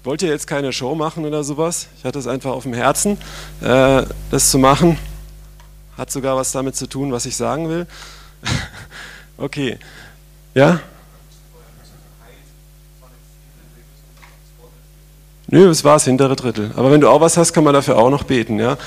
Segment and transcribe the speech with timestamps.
[0.00, 1.88] Ich wollte jetzt keine Show machen oder sowas.
[1.98, 3.18] Ich hatte es einfach auf dem Herzen,
[3.60, 4.98] äh, das zu machen.
[5.98, 7.86] Hat sogar was damit zu tun, was ich sagen will.
[9.36, 9.78] okay.
[10.54, 10.80] Ja?
[15.48, 16.70] Nö, es war das hintere Drittel.
[16.76, 18.78] Aber wenn du auch was hast, kann man dafür auch noch beten, ja?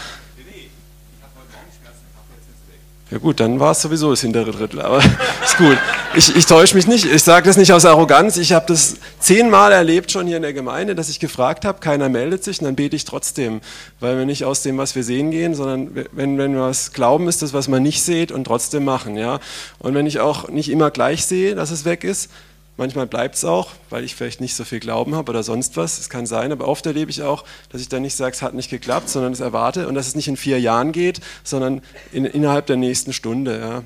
[3.11, 4.99] Ja gut, dann war es sowieso das hintere Drittel, aber
[5.57, 5.77] gut.
[6.15, 9.71] Ich, ich täusche mich nicht, ich sage das nicht aus Arroganz, ich habe das zehnmal
[9.71, 12.75] erlebt schon hier in der Gemeinde, dass ich gefragt habe, keiner meldet sich und dann
[12.75, 13.61] bete ich trotzdem,
[13.99, 17.27] weil wir nicht aus dem, was wir sehen, gehen, sondern wenn, wenn wir was glauben,
[17.27, 19.17] ist das, was man nicht sieht und trotzdem machen.
[19.17, 19.39] Ja?
[19.79, 22.29] Und wenn ich auch nicht immer gleich sehe, dass es weg ist,
[22.75, 25.99] Manchmal bleibt es auch, weil ich vielleicht nicht so viel Glauben habe oder sonst was.
[25.99, 28.55] Es kann sein, aber oft erlebe ich auch, dass ich dann nicht sage, es hat
[28.55, 32.25] nicht geklappt, sondern es erwarte und dass es nicht in vier Jahren geht, sondern in,
[32.25, 33.59] innerhalb der nächsten Stunde.
[33.59, 33.83] Ja.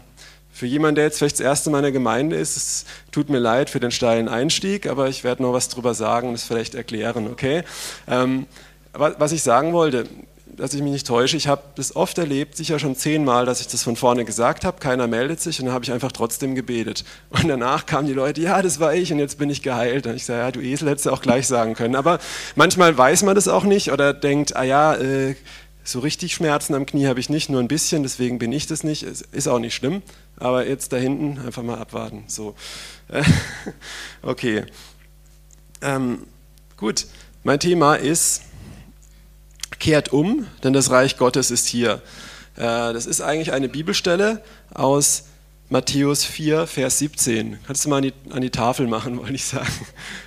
[0.58, 3.38] Für jemanden, der jetzt vielleicht das erste Mal in der Gemeinde ist, es tut mir
[3.38, 6.74] leid für den steilen Einstieg, aber ich werde noch was drüber sagen und es vielleicht
[6.74, 7.62] erklären, okay?
[8.08, 8.48] Ähm,
[8.94, 10.06] was ich sagen wollte,
[10.48, 13.68] dass ich mich nicht täusche, ich habe das oft erlebt, sicher schon zehnmal, dass ich
[13.68, 17.06] das von vorne gesagt habe, keiner meldet sich und dann habe ich einfach trotzdem gebetet.
[17.30, 20.08] Und danach kamen die Leute, ja, das war ich und jetzt bin ich geheilt.
[20.08, 21.96] Und ich sage, ja, du Esel hättest du auch gleich sagen können.
[21.96, 22.18] Aber
[22.56, 25.36] manchmal weiß man das auch nicht oder denkt, ah ja, äh,
[25.88, 28.84] so richtig Schmerzen am Knie habe ich nicht, nur ein bisschen, deswegen bin ich das
[28.84, 29.04] nicht.
[29.04, 30.02] Ist auch nicht schlimm,
[30.38, 32.26] aber jetzt da hinten einfach mal abwarten.
[32.28, 32.56] So,
[34.22, 34.66] okay.
[35.82, 36.28] Ähm,
[36.76, 37.08] gut,
[37.44, 38.42] mein Thema ist
[39.80, 42.02] kehrt um, denn das Reich Gottes ist hier.
[42.56, 44.44] Äh, das ist eigentlich eine Bibelstelle
[44.74, 45.24] aus
[45.70, 47.60] Matthäus 4, Vers 17.
[47.66, 49.72] Kannst du mal an die, an die Tafel machen, wollte ich sagen.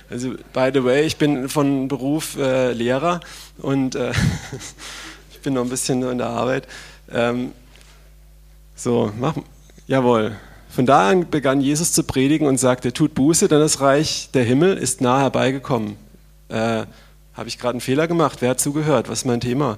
[0.09, 3.19] Also, by the way, ich bin von Beruf äh, Lehrer
[3.57, 4.13] und äh,
[5.41, 6.67] bin noch ein bisschen in der Arbeit.
[7.11, 7.51] Ähm,
[8.75, 9.35] so, mach,
[9.87, 10.35] jawohl.
[10.69, 14.43] Von da an begann Jesus zu predigen und sagte, tut Buße, denn das Reich der
[14.43, 15.97] Himmel ist nah herbeigekommen.
[16.47, 16.85] Äh,
[17.33, 18.37] habe ich gerade einen Fehler gemacht?
[18.41, 19.09] Wer hat zugehört?
[19.09, 19.77] Was ist mein Thema?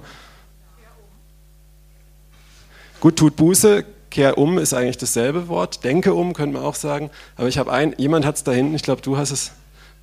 [3.00, 5.82] Gut, tut Buße, kehr um ist eigentlich dasselbe Wort.
[5.82, 7.10] Denke um, könnte man auch sagen.
[7.36, 9.50] Aber ich habe ein, jemand hat es da hinten, ich glaube, du hast es.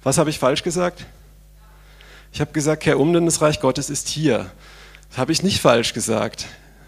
[0.03, 1.05] Was habe ich falsch gesagt?
[2.33, 4.51] Ich habe gesagt, kehr um, denn das Reich Gottes ist hier.
[5.11, 6.47] Das habe ich nicht falsch gesagt,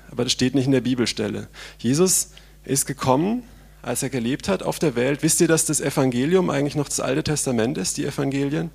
[0.09, 1.47] aber das steht nicht in der Bibelstelle.
[1.77, 2.31] Jesus
[2.65, 3.43] ist gekommen,
[3.81, 5.23] als er gelebt hat auf der Welt.
[5.23, 8.71] Wisst ihr, dass das Evangelium eigentlich noch das Alte Testament ist, die Evangelien?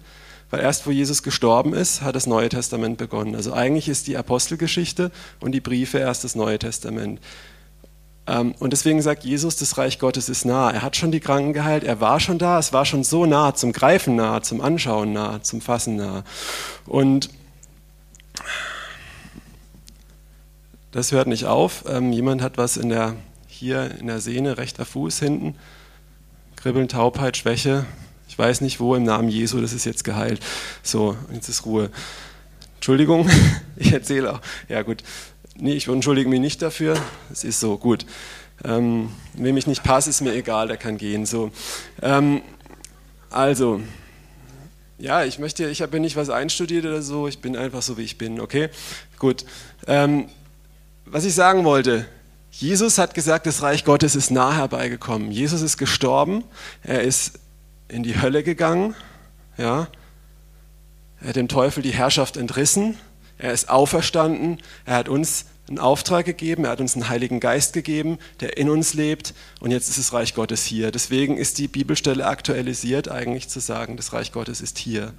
[0.50, 3.34] weil erst wo Jesus gestorben ist, hat das Neue Testament begonnen.
[3.34, 5.10] Also eigentlich ist die Apostelgeschichte
[5.40, 7.20] und die Briefe erst das Neue Testament.
[8.26, 10.70] Ähm, und deswegen sagt Jesus, das Reich Gottes ist nah.
[10.70, 13.54] Er hat schon die Kranken geheilt, er war schon da, es war schon so nah,
[13.54, 16.24] zum Greifen nah, zum Anschauen nah, zum Fassen nah.
[16.86, 17.28] Und
[20.92, 21.84] das hört nicht auf.
[21.88, 23.16] Ähm, jemand hat was in der,
[23.46, 25.56] hier in der Sehne, rechter Fuß hinten.
[26.56, 27.86] Kribbeln, Taubheit, Schwäche,
[28.28, 30.40] ich weiß nicht wo, im Namen Jesu, das ist jetzt geheilt.
[30.82, 31.90] So, jetzt ist Ruhe.
[32.76, 33.28] Entschuldigung,
[33.76, 34.40] ich erzähle auch.
[34.68, 35.02] Ja, gut.
[35.56, 36.96] Nee, ich entschuldige mich nicht dafür.
[37.32, 38.06] Es ist so, gut.
[38.64, 41.26] Ähm, wem ich nicht passe, ist mir egal, der kann gehen.
[41.26, 41.50] So.
[42.02, 42.42] Ähm,
[43.30, 43.80] also,
[44.98, 48.02] ja, ich möchte, ich habe nicht was einstudiert oder so, ich bin einfach so, wie
[48.02, 48.68] ich bin, okay?
[49.18, 49.44] Gut.
[49.86, 50.28] Ähm,
[51.10, 52.06] was ich sagen wollte,
[52.50, 55.30] Jesus hat gesagt, das Reich Gottes ist nah herbeigekommen.
[55.30, 56.44] Jesus ist gestorben,
[56.82, 57.38] er ist
[57.88, 58.94] in die Hölle gegangen.
[59.56, 59.88] Ja.
[61.20, 62.96] Er hat dem Teufel die Herrschaft entrissen.
[63.38, 64.58] Er ist auferstanden.
[64.84, 66.64] Er hat uns einen Auftrag gegeben.
[66.64, 69.34] Er hat uns einen Heiligen Geist gegeben, der in uns lebt.
[69.60, 70.90] Und jetzt ist das Reich Gottes hier.
[70.90, 75.12] Deswegen ist die Bibelstelle aktualisiert, eigentlich zu sagen, das Reich Gottes ist hier.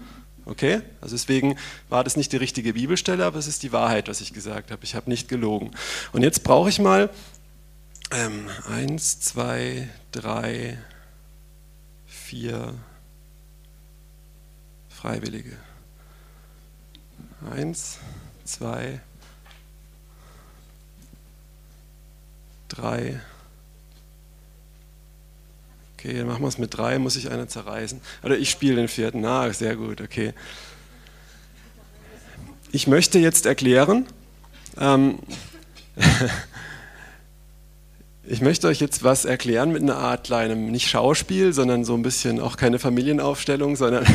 [0.50, 0.82] Okay?
[1.00, 1.58] Also deswegen
[1.90, 4.84] war das nicht die richtige Bibelstelle, aber es ist die Wahrheit, was ich gesagt habe.
[4.84, 5.72] Ich habe nicht gelogen.
[6.12, 7.12] Und jetzt brauche ich mal
[8.12, 10.80] ähm, eins, zwei, drei,
[12.08, 12.74] vier
[14.90, 15.56] Freiwillige.
[17.52, 18.00] Eins,
[18.44, 19.02] zwei,
[22.68, 23.22] drei.
[26.00, 28.00] Okay, dann machen wir es mit drei, muss ich einer zerreißen.
[28.24, 29.26] Oder ich spiele den vierten.
[29.26, 30.34] Ah, sehr gut, okay.
[32.72, 34.06] Ich möchte jetzt erklären,
[34.80, 35.20] ähm,
[38.32, 42.04] Ich möchte euch jetzt was erklären mit einer Art kleinem, nicht Schauspiel, sondern so ein
[42.04, 44.06] bisschen auch keine Familienaufstellung, sondern,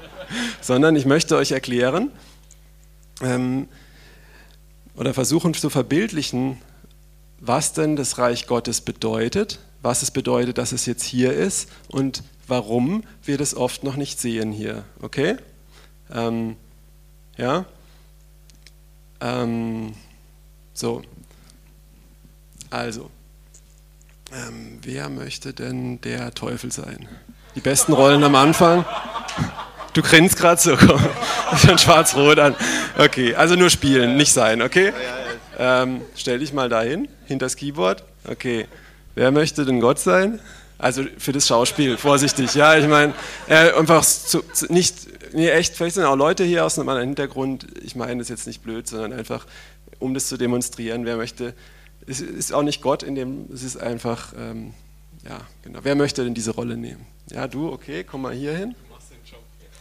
[0.60, 2.10] sondern ich möchte euch erklären
[3.22, 3.68] ähm,
[4.96, 6.58] oder versuchen zu verbildlichen,
[7.38, 12.22] was denn das Reich Gottes bedeutet, was es bedeutet, dass es jetzt hier ist und
[12.46, 14.84] warum wir das oft noch nicht sehen hier.
[15.00, 15.36] Okay?
[16.12, 16.56] Ähm,
[17.36, 17.64] ja?
[19.20, 19.94] Ähm,
[20.72, 21.02] so.
[22.70, 23.10] Also.
[24.32, 27.08] Ähm, wer möchte denn der Teufel sein?
[27.54, 28.84] Die besten Rollen am Anfang.
[29.92, 31.00] Du grinst gerade so, komm.
[31.58, 32.56] Schon schwarz-rot an.
[32.96, 34.92] Okay, also nur spielen, nicht sein, okay?
[35.58, 38.02] Ähm, stell dich mal dahin, hinter das Keyboard.
[38.24, 38.66] Okay.
[39.14, 40.40] Wer möchte denn Gott sein?
[40.78, 42.54] Also für das Schauspiel, vorsichtig.
[42.54, 43.14] Ja, ich meine,
[43.46, 47.08] äh, einfach zu, zu, nicht, nee, echt, vielleicht sind auch Leute hier aus einem anderen
[47.10, 47.66] Hintergrund.
[47.82, 49.46] Ich meine das jetzt nicht blöd, sondern einfach,
[50.00, 51.04] um das zu demonstrieren.
[51.04, 51.54] Wer möchte,
[52.06, 54.74] es ist auch nicht Gott in dem, es ist einfach, ähm,
[55.24, 55.80] ja, genau.
[55.82, 57.06] Wer möchte denn diese Rolle nehmen?
[57.30, 58.74] Ja, du, okay, komm mal hier hin.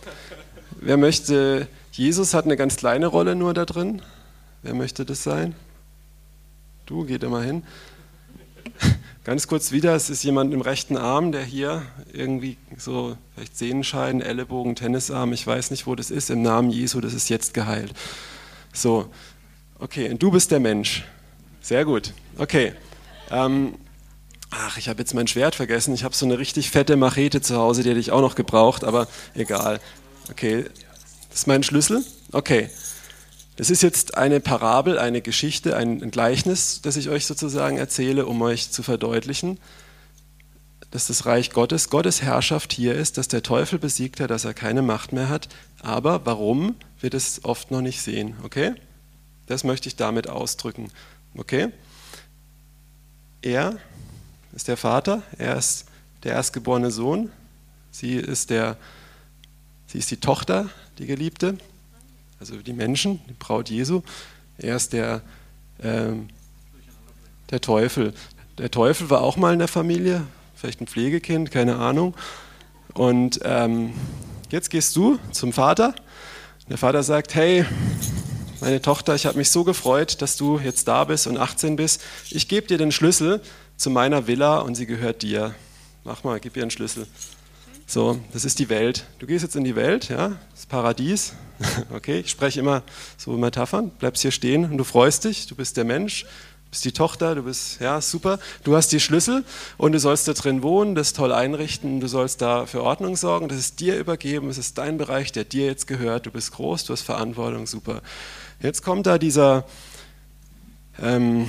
[0.81, 4.01] Wer möchte, Jesus hat eine ganz kleine Rolle nur da drin.
[4.61, 5.55] Wer möchte das sein?
[6.85, 7.63] Du, geh da mal hin.
[9.23, 14.19] Ganz kurz wieder, es ist jemand im rechten Arm, der hier irgendwie so, vielleicht Sehnenscheiden,
[14.19, 17.93] Ellenbogen, Tennisarm, ich weiß nicht, wo das ist, im Namen Jesu, das ist jetzt geheilt.
[18.73, 19.11] So,
[19.77, 21.03] okay, und du bist der Mensch.
[21.61, 22.73] Sehr gut, okay.
[23.29, 23.75] Ähm,
[24.49, 27.57] ach, ich habe jetzt mein Schwert vergessen, ich habe so eine richtig fette Machete zu
[27.57, 29.79] Hause, die hätte ich auch noch gebraucht, aber egal.
[30.31, 30.65] Okay,
[31.29, 32.03] das ist mein Schlüssel?
[32.31, 32.71] Okay.
[33.61, 38.41] Das ist jetzt eine Parabel, eine Geschichte, ein Gleichnis, das ich euch sozusagen erzähle, um
[38.41, 39.59] euch zu verdeutlichen,
[40.89, 44.55] dass das Reich Gottes, Gottes Herrschaft hier ist, dass der Teufel besiegt hat, dass er
[44.55, 45.47] keine Macht mehr hat.
[45.79, 48.33] Aber warum, wird es oft noch nicht sehen.
[48.41, 48.73] Okay?
[49.45, 50.89] Das möchte ich damit ausdrücken.
[51.37, 51.67] Okay?
[53.43, 53.77] Er
[54.55, 55.85] ist der Vater, er ist
[56.23, 57.31] der erstgeborene Sohn,
[57.91, 58.75] sie ist der
[59.85, 61.57] Sie ist die Tochter, die Geliebte,
[62.41, 64.01] also die Menschen, die Braut Jesu.
[64.57, 65.21] Er ist der,
[65.81, 66.27] ähm,
[67.51, 68.15] der Teufel.
[68.57, 70.23] Der Teufel war auch mal in der Familie,
[70.55, 72.15] vielleicht ein Pflegekind, keine Ahnung.
[72.95, 73.93] Und ähm,
[74.49, 75.93] jetzt gehst du zum Vater.
[76.67, 77.63] Der Vater sagt, hey,
[78.59, 82.01] meine Tochter, ich habe mich so gefreut, dass du jetzt da bist und 18 bist.
[82.31, 83.39] Ich gebe dir den Schlüssel
[83.77, 85.53] zu meiner Villa und sie gehört dir.
[86.03, 87.05] Mach mal, gib ihr einen Schlüssel.
[87.85, 89.05] So, das ist die Welt.
[89.19, 91.33] Du gehst jetzt in die Welt, ja, das Paradies.
[91.93, 92.83] Okay, ich spreche immer
[93.17, 93.89] so Metaphern.
[93.89, 95.47] Bleibst hier stehen und du freust dich.
[95.47, 98.39] Du bist der Mensch, du bist die Tochter, du bist, ja, super.
[98.63, 99.43] Du hast die Schlüssel
[99.77, 101.99] und du sollst da drin wohnen, das toll einrichten.
[101.99, 103.47] Du sollst da für Ordnung sorgen.
[103.47, 104.49] Das ist dir übergeben.
[104.49, 106.25] Es ist dein Bereich, der dir jetzt gehört.
[106.25, 108.01] Du bist groß, du hast Verantwortung, super.
[108.61, 109.65] Jetzt kommt da dieser,
[111.01, 111.47] ähm,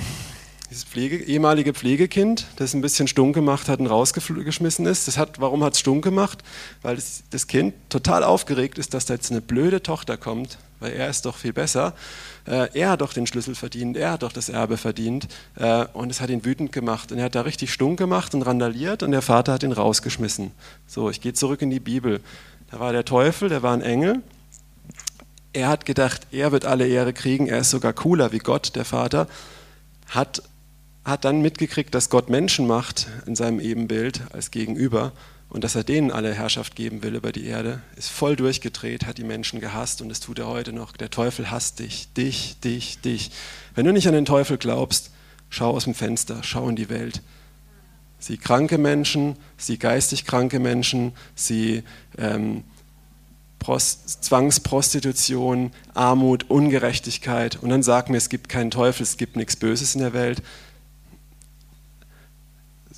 [0.73, 5.07] dieses Pflege, ehemalige Pflegekind, das ein bisschen stunk gemacht hat und rausgeschmissen ist.
[5.07, 6.39] Das hat, warum hat es stunk gemacht?
[6.81, 10.93] Weil das, das, Kind total aufgeregt ist, dass da jetzt eine blöde Tochter kommt, weil
[10.93, 11.93] er ist doch viel besser.
[12.47, 15.27] Äh, er hat doch den Schlüssel verdient, er hat doch das Erbe verdient
[15.57, 17.11] äh, und es hat ihn wütend gemacht.
[17.11, 20.49] Und er hat da richtig stunk gemacht und randaliert und der Vater hat ihn rausgeschmissen.
[20.87, 22.19] So, ich gehe zurück in die Bibel.
[22.71, 24.23] Da war der Teufel, der war ein Engel.
[25.53, 28.85] Er hat gedacht, er wird alle Ehre kriegen, er ist sogar cooler wie Gott, der
[28.85, 29.27] Vater,
[30.09, 30.41] hat
[31.05, 35.11] hat dann mitgekriegt, dass Gott Menschen macht in seinem Ebenbild als Gegenüber
[35.49, 39.17] und dass er denen alle Herrschaft geben will über die Erde, ist voll durchgedreht, hat
[39.17, 40.93] die Menschen gehasst und das tut er heute noch.
[40.93, 43.31] Der Teufel hasst dich, dich, dich, dich.
[43.75, 45.11] Wenn du nicht an den Teufel glaubst,
[45.49, 47.21] schau aus dem Fenster, schau in die Welt.
[48.17, 51.83] Sieh kranke Menschen, sieh geistig kranke Menschen, sieh
[52.17, 52.63] ähm,
[53.63, 59.95] Zwangsprostitution, Armut, Ungerechtigkeit und dann sag mir, es gibt keinen Teufel, es gibt nichts Böses
[59.95, 60.41] in der Welt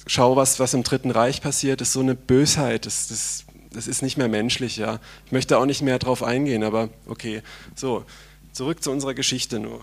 [0.05, 4.01] schau, was, was im Dritten Reich passiert, ist so eine Bösheit, das, das, das ist
[4.01, 4.77] nicht mehr menschlich.
[4.77, 4.99] Ja.
[5.25, 7.41] Ich möchte auch nicht mehr darauf eingehen, aber okay.
[7.75, 8.05] So,
[8.51, 9.81] zurück zu unserer Geschichte nur.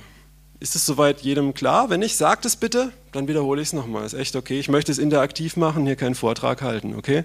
[0.60, 1.90] Ist es soweit jedem klar?
[1.90, 4.06] Wenn nicht, sagt es bitte, dann wiederhole ich es nochmal.
[4.06, 4.60] Ist echt okay.
[4.60, 7.24] Ich möchte es interaktiv machen, hier keinen Vortrag halten, okay?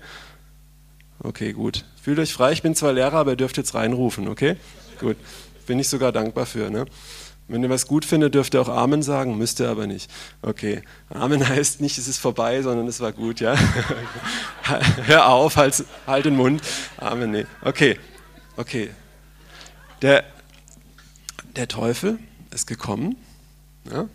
[1.19, 1.85] Okay, gut.
[2.01, 4.55] Fühlt euch frei, ich bin zwar Lehrer, aber ihr dürft jetzt reinrufen, okay?
[4.99, 5.17] Gut.
[5.67, 6.85] Bin ich sogar dankbar für, ne?
[7.49, 10.11] Wenn ihr was gut findet, dürft ihr auch Amen sagen, müsst ihr aber nicht.
[10.41, 13.55] Okay, Amen heißt nicht, es ist vorbei, sondern es war gut, ja?
[15.05, 16.61] Hör auf, halt, halt den Mund.
[16.97, 17.45] Amen, nee.
[17.61, 17.97] Okay,
[18.57, 18.89] okay.
[20.01, 20.25] Der,
[21.55, 22.19] der Teufel
[22.51, 23.15] ist gekommen,
[23.89, 24.07] ja?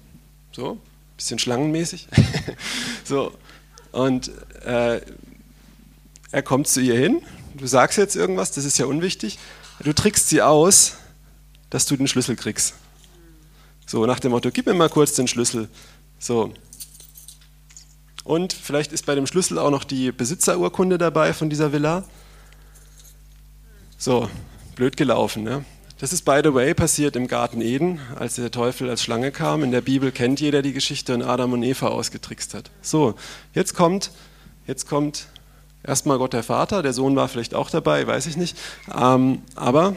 [0.52, 0.78] so,
[1.16, 2.08] bisschen schlangenmäßig.
[3.04, 3.32] so,
[3.92, 4.30] und
[4.64, 5.00] äh,
[6.30, 7.22] er kommt zu ihr hin.
[7.54, 9.38] Du sagst jetzt irgendwas, das ist ja unwichtig.
[9.80, 10.96] Du trickst sie aus,
[11.70, 12.74] dass du den Schlüssel kriegst.
[13.92, 15.68] So nach dem Motto, gib mir mal kurz den Schlüssel.
[16.18, 16.54] So.
[18.25, 22.02] Und vielleicht ist bei dem Schlüssel auch noch die Besitzerurkunde dabei von dieser Villa.
[23.99, 24.30] So,
[24.76, 25.42] blöd gelaufen.
[25.42, 25.66] Ne?
[25.99, 29.62] Das ist, by the way, passiert im Garten Eden, als der Teufel als Schlange kam.
[29.62, 32.70] In der Bibel kennt jeder die Geschichte und Adam und Eva ausgetrickst hat.
[32.80, 33.14] So,
[33.52, 34.11] jetzt kommt,
[34.66, 35.26] jetzt kommt
[35.84, 36.82] erstmal Gott der Vater.
[36.82, 38.56] Der Sohn war vielleicht auch dabei, weiß ich nicht.
[38.90, 39.96] Ähm, aber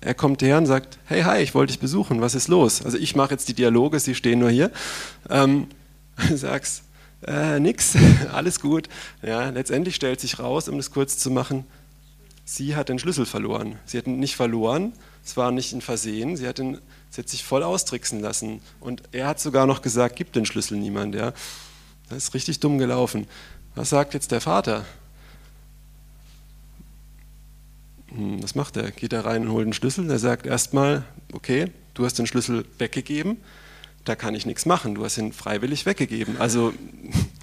[0.00, 2.82] er kommt her und sagt, hey, hi, ich wollte dich besuchen, was ist los?
[2.82, 4.70] Also ich mache jetzt die Dialoge, sie stehen nur hier.
[5.30, 5.68] Ähm,
[6.34, 6.82] sagst,
[7.26, 7.96] äh, nix,
[8.32, 8.88] alles gut.
[9.22, 11.64] Ja, letztendlich stellt sich raus, um das kurz zu machen,
[12.44, 13.78] sie hat den Schlüssel verloren.
[13.84, 14.92] Sie hat ihn nicht verloren,
[15.24, 16.78] es war nicht ein Versehen, sie hat, ihn,
[17.10, 18.60] sie hat sich voll austricksen lassen.
[18.80, 21.14] Und er hat sogar noch gesagt, gib den Schlüssel niemand.
[21.14, 21.32] Ja.
[22.08, 23.26] Das ist richtig dumm gelaufen.
[23.74, 24.86] Was sagt jetzt der Vater?
[28.05, 28.90] Hm, was macht er?
[28.90, 30.10] Geht er rein und holt den Schlüssel?
[30.10, 33.38] Er sagt erstmal, okay, du hast den Schlüssel weggegeben,
[34.04, 36.36] da kann ich nichts machen, du hast ihn freiwillig weggegeben.
[36.38, 36.72] Also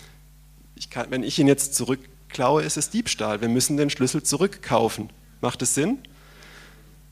[0.75, 3.42] ich kann, wenn ich ihn jetzt zurückklaue, ist es Diebstahl.
[3.42, 5.10] Wir müssen den Schlüssel zurückkaufen.
[5.42, 6.00] Macht es Sinn?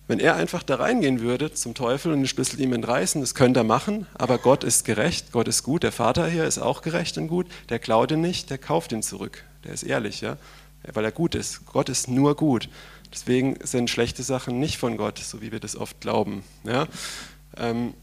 [0.08, 3.62] Wenn er einfach da reingehen würde zum Teufel und den Schlüssel ihm entreißen, das könnte
[3.62, 7.18] er machen, aber Gott ist gerecht, Gott ist gut, der Vater hier ist auch gerecht
[7.18, 10.38] und gut, der klaut ihn nicht, der kauft ihn zurück, der ist ehrlich, ja,
[10.92, 11.66] weil er gut ist.
[11.66, 12.68] Gott ist nur gut.
[13.14, 16.44] Deswegen sind schlechte Sachen nicht von Gott, so wie wir das oft glauben.
[16.64, 16.88] Ja?
[17.58, 17.94] Ähm,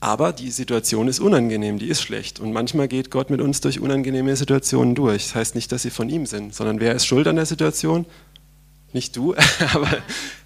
[0.00, 2.40] aber die Situation ist unangenehm, die ist schlecht.
[2.40, 5.24] Und manchmal geht Gott mit uns durch unangenehme Situationen durch.
[5.24, 8.06] Das heißt nicht, dass sie von ihm sind, sondern wer ist schuld an der Situation?
[8.92, 9.34] Nicht du,
[9.74, 9.90] aber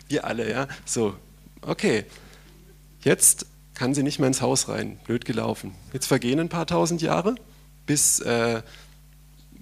[0.09, 0.69] wir alle, ja.
[0.85, 1.15] So,
[1.63, 2.05] okay.
[3.03, 4.99] Jetzt kann sie nicht mehr ins Haus rein.
[5.05, 5.75] Blöd gelaufen.
[5.93, 7.35] Jetzt vergehen ein paar tausend Jahre,
[7.87, 8.63] bis, äh,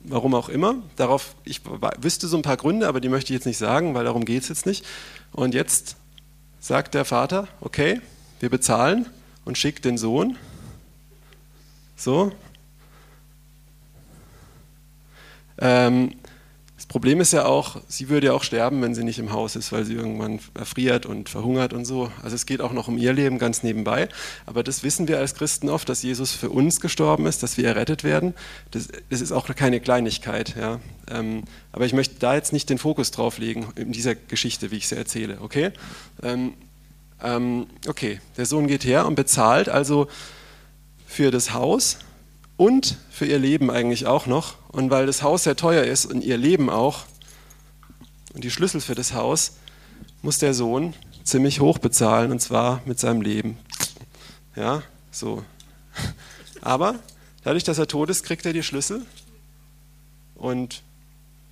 [0.05, 0.77] warum auch immer.
[0.97, 1.61] Darauf, ich
[2.01, 4.43] wüsste so ein paar Gründe, aber die möchte ich jetzt nicht sagen, weil darum geht
[4.43, 4.85] es jetzt nicht.
[5.33, 5.97] Und jetzt
[6.61, 8.01] sagt der Vater, okay,
[8.41, 9.07] wir bezahlen
[9.45, 10.37] und schickt den Sohn.
[11.97, 12.33] So.
[15.59, 16.15] Ähm,
[16.93, 19.73] Problem ist ja auch, sie würde ja auch sterben, wenn sie nicht im Haus ist,
[19.73, 22.13] weil sie irgendwann erfriert und verhungert und so.
[22.23, 24.11] Also es geht auch noch um ihr Leben ganz nebenbei.
[24.45, 27.67] Aber das wissen wir als Christen oft, dass Jesus für uns gestorben ist, dass wir
[27.67, 28.35] errettet werden.
[28.73, 30.55] Das, das ist auch keine Kleinigkeit.
[30.55, 30.81] Ja.
[31.11, 34.77] Ähm, aber ich möchte da jetzt nicht den Fokus drauf legen in dieser Geschichte, wie
[34.77, 35.39] ich sie erzähle.
[35.41, 35.71] Okay?
[36.23, 36.53] Ähm,
[37.23, 40.09] ähm, okay, der Sohn geht her und bezahlt also
[41.07, 42.01] für das Haus
[42.63, 44.55] und für ihr Leben eigentlich auch noch.
[44.69, 47.07] Und weil das Haus sehr teuer ist und ihr Leben auch
[48.35, 49.57] und die Schlüssel für das Haus,
[50.23, 53.59] muss der Sohn ziemlich hoch bezahlen und zwar mit seinem Leben.
[54.55, 55.43] Ja, so.
[56.61, 57.01] Aber
[57.43, 59.05] dadurch, dass er tot ist, kriegt er die Schlüssel
[60.37, 60.85] und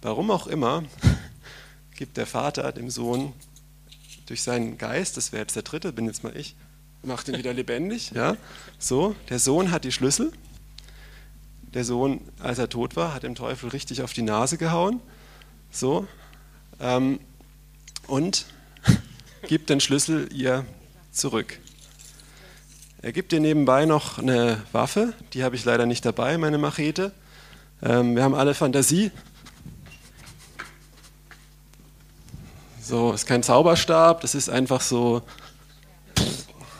[0.02, 0.84] warum auch immer
[1.96, 3.32] gibt der Vater dem Sohn
[4.26, 6.54] durch seinen Geist, das wäre jetzt der dritte, bin jetzt mal ich,
[7.02, 8.12] macht ihn wieder lebendig.
[8.14, 8.36] Ja?
[8.78, 10.30] So, der Sohn hat die Schlüssel.
[11.74, 15.00] Der Sohn, als er tot war, hat dem Teufel richtig auf die Nase gehauen.
[15.70, 16.06] So.
[16.80, 17.20] Ähm,
[18.06, 18.46] und
[19.48, 20.64] gibt den Schlüssel ihr
[21.12, 21.58] zurück.
[23.02, 27.12] Er gibt ihr nebenbei noch eine Waffe, die habe ich leider nicht dabei, meine Machete.
[27.82, 29.10] Ähm, wir haben alle Fantasie,
[32.90, 35.22] So, ist kein Zauberstab, das ist einfach so.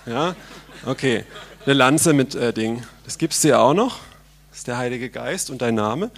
[0.07, 0.35] Ja,
[0.85, 1.25] okay.
[1.65, 2.83] Eine Lanze mit äh, Ding.
[3.05, 4.01] Das gibst du ja auch noch.
[4.61, 6.11] Ist der Heilige Geist und dein Name.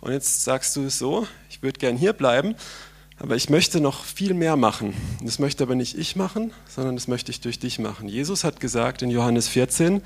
[0.00, 2.54] Und jetzt sagst du es so: Ich würde gern hier bleiben,
[3.18, 4.94] aber ich möchte noch viel mehr machen.
[5.22, 8.08] Das möchte aber nicht ich machen, sondern das möchte ich durch dich machen.
[8.08, 10.00] Jesus hat gesagt in Johannes 14,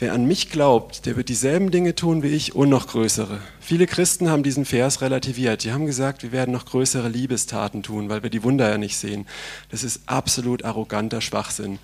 [0.00, 3.40] Wer an mich glaubt, der wird dieselben Dinge tun wie ich und noch größere.
[3.60, 5.62] Viele Christen haben diesen Vers relativiert.
[5.62, 8.96] Die haben gesagt, wir werden noch größere Liebestaten tun, weil wir die Wunder ja nicht
[8.96, 9.28] sehen.
[9.68, 11.78] Das ist absolut arroganter Schwachsinn.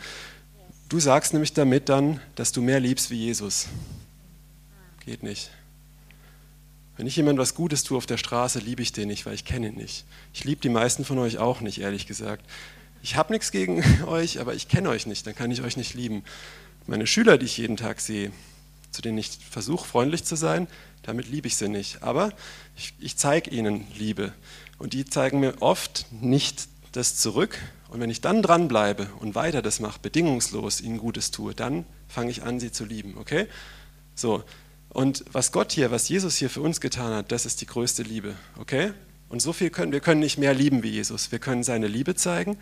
[0.89, 3.69] Du sagst nämlich damit dann, dass du mehr liebst wie Jesus.
[5.07, 5.51] Geht nicht.
[6.97, 9.45] Wenn ich jemand was Gutes tue auf der Straße, liebe ich den nicht, weil ich
[9.45, 10.05] kenne ihn nicht.
[10.35, 12.45] Ich liebe die meisten von euch auch nicht, ehrlich gesagt.
[13.03, 15.95] Ich habe nichts gegen euch, aber ich kenne euch nicht, dann kann ich euch nicht
[15.95, 16.25] lieben.
[16.89, 18.33] Meine Schüler, die ich jeden Tag sehe,
[18.91, 20.67] zu denen ich versuche, freundlich zu sein,
[21.05, 22.03] damit liebe ich sie nicht.
[22.03, 22.33] Aber
[22.77, 24.33] ich, ich zeige ihnen Liebe.
[24.79, 27.59] Und die zeigen mir oft nicht das zurück.
[27.91, 32.33] Und wenn ich dann dranbleibe und weiter das mache, bedingungslos ihnen Gutes tue, dann fange
[32.33, 33.17] ich an, sie zu lieben.
[33.19, 33.47] Okay?
[34.17, 34.43] So.
[34.97, 38.03] Und was Gott hier, was Jesus hier für uns getan hat, das ist die größte
[38.03, 38.35] Liebe.
[38.59, 38.93] Okay?
[39.29, 41.31] Und so viel können wir können nicht mehr lieben wie Jesus.
[41.31, 42.57] Wir können seine Liebe zeigen.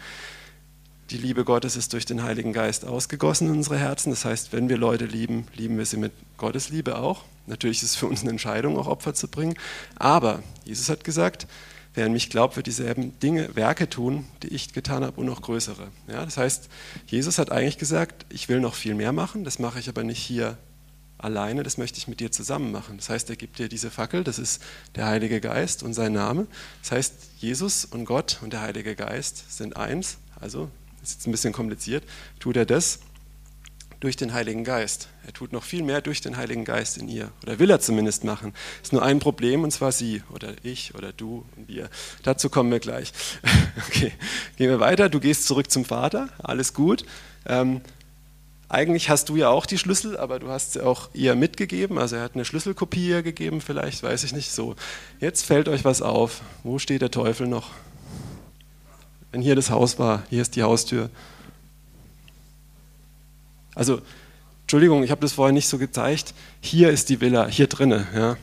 [1.10, 4.10] Die Liebe Gottes ist durch den Heiligen Geist ausgegossen in unsere Herzen.
[4.10, 7.22] Das heißt, wenn wir Leute lieben, lieben wir sie mit Gottes Liebe auch.
[7.46, 9.54] Natürlich ist es für uns eine Entscheidung, auch Opfer zu bringen.
[9.94, 11.46] Aber Jesus hat gesagt,
[11.94, 15.40] wer an mich glaubt, wird dieselben Dinge, Werke tun, die ich getan habe und noch
[15.40, 15.86] größere.
[16.08, 16.68] Ja, das heißt,
[17.06, 20.18] Jesus hat eigentlich gesagt, ich will noch viel mehr machen, das mache ich aber nicht
[20.18, 20.58] hier
[21.24, 22.98] alleine, das möchte ich mit dir zusammen machen.
[22.98, 24.62] Das heißt, er gibt dir diese Fackel, das ist
[24.94, 26.46] der Heilige Geist und sein Name.
[26.82, 30.70] Das heißt, Jesus und Gott und der Heilige Geist sind eins, also
[31.02, 32.04] ist jetzt ein bisschen kompliziert,
[32.38, 33.00] tut er das
[34.00, 35.08] durch den Heiligen Geist.
[35.26, 37.30] Er tut noch viel mehr durch den Heiligen Geist in ihr.
[37.42, 38.52] Oder will er zumindest machen.
[38.82, 41.88] Es ist nur ein Problem, und zwar sie oder ich oder du und wir.
[42.22, 43.12] Dazu kommen wir gleich.
[43.88, 44.12] Okay,
[44.56, 45.08] gehen wir weiter.
[45.08, 46.28] Du gehst zurück zum Vater.
[46.38, 47.04] Alles gut.
[47.46, 47.80] Ähm,
[48.74, 51.98] eigentlich hast du ja auch die Schlüssel, aber du hast sie auch ihr mitgegeben.
[51.98, 54.50] Also er hat eine Schlüsselkopie ihr gegeben, vielleicht, weiß ich nicht.
[54.50, 54.74] So,
[55.20, 56.42] jetzt fällt euch was auf.
[56.62, 57.70] Wo steht der Teufel noch?
[59.32, 61.10] Wenn hier das Haus war, hier ist die Haustür.
[63.74, 64.00] Also,
[64.62, 66.34] Entschuldigung, ich habe das vorher nicht so gezeigt.
[66.60, 68.06] Hier ist die Villa, hier drinne.
[68.14, 68.36] Ja.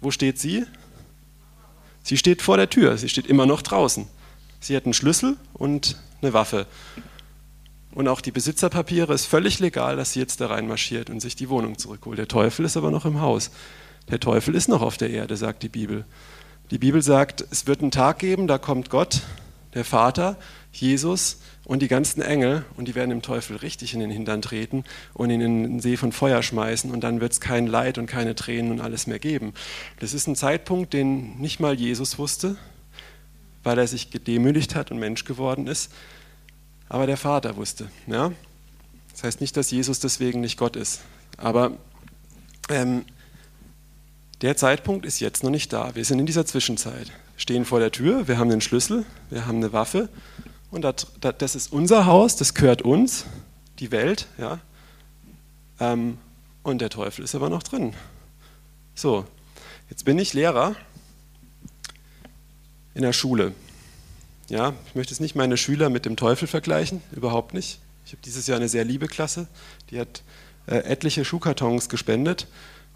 [0.00, 0.64] Wo steht sie?
[2.02, 4.06] Sie steht vor der Tür, sie steht immer noch draußen.
[4.60, 6.66] Sie hat einen Schlüssel und eine Waffe.
[7.94, 11.50] Und auch die Besitzerpapiere ist völlig legal, dass sie jetzt da reinmarschiert und sich die
[11.50, 12.18] Wohnung zurückholt.
[12.18, 13.50] Der Teufel ist aber noch im Haus.
[14.10, 16.04] Der Teufel ist noch auf der Erde, sagt die Bibel.
[16.70, 19.20] Die Bibel sagt, es wird einen Tag geben, da kommt Gott,
[19.74, 20.38] der Vater,
[20.72, 24.84] Jesus und die ganzen Engel und die werden dem Teufel richtig in den Hintern treten
[25.12, 28.06] und ihn in den See von Feuer schmeißen und dann wird es kein Leid und
[28.06, 29.52] keine Tränen und alles mehr geben.
[30.00, 32.56] Das ist ein Zeitpunkt, den nicht mal Jesus wusste,
[33.62, 35.92] weil er sich gedemütigt hat und Mensch geworden ist,
[36.92, 37.90] aber der Vater wusste.
[38.06, 38.32] Ja?
[39.12, 41.00] Das heißt nicht, dass Jesus deswegen nicht Gott ist,
[41.38, 41.72] aber
[42.68, 43.06] ähm,
[44.42, 45.94] der Zeitpunkt ist jetzt noch nicht da.
[45.94, 49.56] Wir sind in dieser Zwischenzeit, stehen vor der Tür, wir haben den Schlüssel, wir haben
[49.56, 50.10] eine Waffe
[50.70, 53.24] und das, das ist unser Haus, das gehört uns,
[53.78, 54.58] die Welt, ja.
[55.80, 56.18] Ähm,
[56.62, 57.94] und der Teufel ist aber noch drin.
[58.94, 59.24] So,
[59.88, 60.76] jetzt bin ich Lehrer
[62.92, 63.54] in der Schule.
[64.48, 67.80] Ja, ich möchte jetzt nicht meine Schüler mit dem Teufel vergleichen, überhaupt nicht.
[68.04, 69.46] Ich habe dieses Jahr eine sehr liebe Klasse,
[69.90, 70.22] die hat
[70.66, 72.46] äh, etliche Schuhkartons gespendet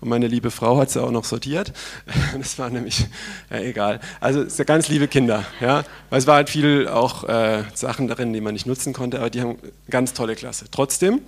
[0.00, 1.72] und meine liebe Frau hat sie auch noch sortiert.
[2.38, 3.06] Das war nämlich
[3.50, 4.00] ja, egal.
[4.20, 5.84] Also ganz liebe Kinder, ja.
[6.10, 9.30] Weil es war halt viel auch äh, Sachen darin, die man nicht nutzen konnte, aber
[9.30, 10.66] die haben eine ganz tolle Klasse.
[10.70, 11.20] Trotzdem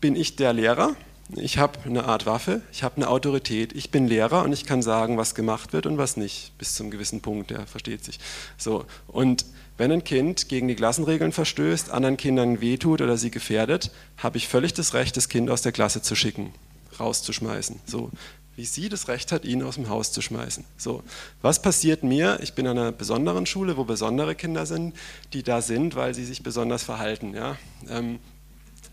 [0.00, 0.96] bin ich der Lehrer.
[1.36, 4.82] Ich habe eine Art Waffe, ich habe eine Autorität, ich bin Lehrer und ich kann
[4.82, 8.18] sagen, was gemacht wird und was nicht, bis zum gewissen Punkt, ja, versteht sich.
[8.58, 9.46] So, und
[9.78, 14.48] wenn ein Kind gegen die Klassenregeln verstößt, anderen Kindern wehtut oder sie gefährdet, habe ich
[14.48, 16.52] völlig das Recht, das Kind aus der Klasse zu schicken
[17.00, 17.80] rauszuschmeißen.
[17.86, 18.10] So,
[18.56, 20.64] wie sie das Recht hat, ihn aus dem Haus zu schmeißen.
[20.76, 21.02] So,
[21.42, 22.38] was passiert mir?
[22.42, 24.94] Ich bin an einer besonderen Schule, wo besondere Kinder sind,
[25.32, 27.34] die da sind, weil sie sich besonders verhalten.
[27.34, 27.56] Ja?
[27.88, 28.20] Ähm,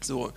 [0.04, 0.32] so,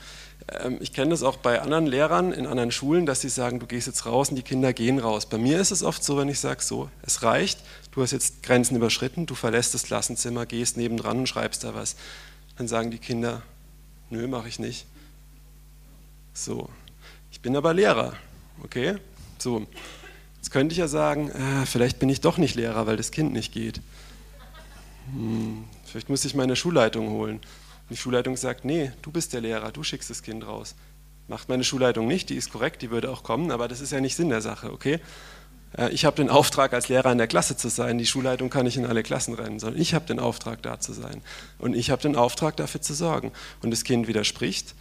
[0.49, 3.67] ähm, ich kenne das auch bei anderen Lehrern in anderen Schulen, dass sie sagen, du
[3.67, 5.27] gehst jetzt raus und die Kinder gehen raus.
[5.27, 7.61] Bei mir ist es oft so, wenn ich sage, so, es reicht,
[7.93, 11.97] du hast jetzt Grenzen überschritten, du verlässt das Klassenzimmer, gehst nebendran und schreibst da was.
[12.57, 13.43] Dann sagen die Kinder,
[14.11, 14.87] nö, mache ich nicht.
[16.33, 16.69] So,
[17.33, 18.15] ich bin aber Lehrer,
[18.63, 18.97] okay?
[19.39, 19.67] So,
[20.37, 23.33] jetzt könnte ich ja sagen, äh, vielleicht bin ich doch nicht Lehrer, weil das Kind
[23.33, 23.81] nicht geht.
[25.13, 27.41] Hm, vielleicht muss ich meine Schulleitung holen.
[27.91, 30.75] Die Schulleitung sagt, nee, du bist der Lehrer, du schickst das Kind raus.
[31.29, 34.01] Macht meine Schulleitung nicht, die ist korrekt, die würde auch kommen, aber das ist ja
[34.01, 35.01] nicht Sinn der Sache, okay?
[35.77, 37.99] Äh, ich habe den Auftrag, als Lehrer in der Klasse zu sein.
[37.99, 40.93] Die Schulleitung kann nicht in alle Klassen rennen, sondern ich habe den Auftrag, da zu
[40.93, 41.23] sein.
[41.59, 43.33] Und ich habe den Auftrag, dafür zu sorgen.
[43.63, 44.75] Und das Kind widerspricht,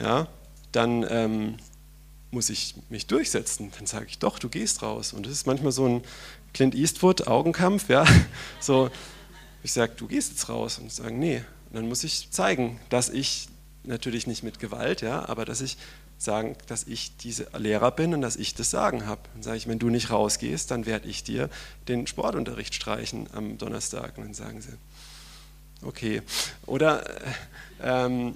[0.00, 0.28] ja,
[0.72, 1.56] dann ähm,
[2.30, 3.70] muss ich mich durchsetzen.
[3.76, 5.12] Dann sage ich, doch, du gehst raus.
[5.12, 6.02] Und das ist manchmal so ein
[6.52, 7.88] Clint Eastwood-Augenkampf.
[7.88, 8.04] Ja?
[8.60, 8.90] So,
[9.62, 10.78] ich sage, du gehst jetzt raus.
[10.78, 11.42] Und ich sage, nee.
[11.74, 13.48] Dann muss ich zeigen, dass ich,
[13.82, 15.76] natürlich nicht mit Gewalt, ja, aber dass ich
[16.16, 19.20] sagen, dass ich diese Lehrer bin und dass ich das Sagen habe.
[19.34, 21.50] Dann sage ich, wenn du nicht rausgehst, dann werde ich dir
[21.88, 24.16] den Sportunterricht streichen am Donnerstag.
[24.16, 24.70] Und dann sagen sie,
[25.82, 26.22] okay.
[26.66, 27.32] Oder, äh,
[27.82, 28.34] ähm,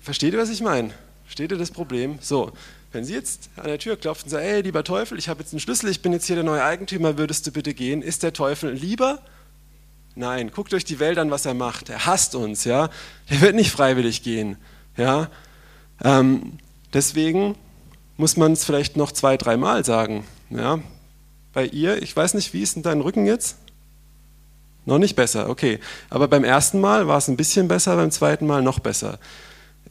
[0.00, 0.92] versteht ihr, was ich meine?
[1.24, 2.18] Versteht ihr das Problem?
[2.20, 2.52] So,
[2.92, 5.52] wenn Sie jetzt an der Tür klopfen und sagen, hey, lieber Teufel, ich habe jetzt
[5.52, 8.00] einen Schlüssel, ich bin jetzt hier der neue Eigentümer, würdest du bitte gehen?
[8.00, 9.20] Ist der Teufel lieber?
[10.16, 11.88] Nein, guckt euch die Welt an, was er macht.
[11.88, 12.90] Er hasst uns, ja.
[13.28, 14.56] Er wird nicht freiwillig gehen,
[14.96, 15.30] ja.
[16.02, 16.58] Ähm,
[16.92, 17.54] deswegen
[18.16, 20.80] muss man es vielleicht noch zwei, dreimal sagen, ja.
[21.52, 23.58] Bei ihr, ich weiß nicht, wie ist denn dein Rücken jetzt?
[24.84, 25.78] Noch nicht besser, okay.
[26.10, 29.20] Aber beim ersten Mal war es ein bisschen besser, beim zweiten Mal noch besser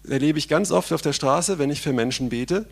[0.10, 2.66] erlebe ich ganz oft auf der Straße, wenn ich für Menschen bete.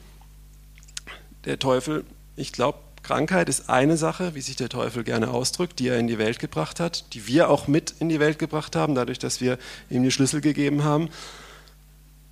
[1.45, 5.89] Der Teufel, ich glaube, Krankheit ist eine Sache, wie sich der Teufel gerne ausdrückt, die
[5.89, 8.95] er in die Welt gebracht hat, die wir auch mit in die Welt gebracht haben,
[8.95, 9.57] dadurch, dass wir
[9.89, 11.09] ihm die Schlüssel gegeben haben.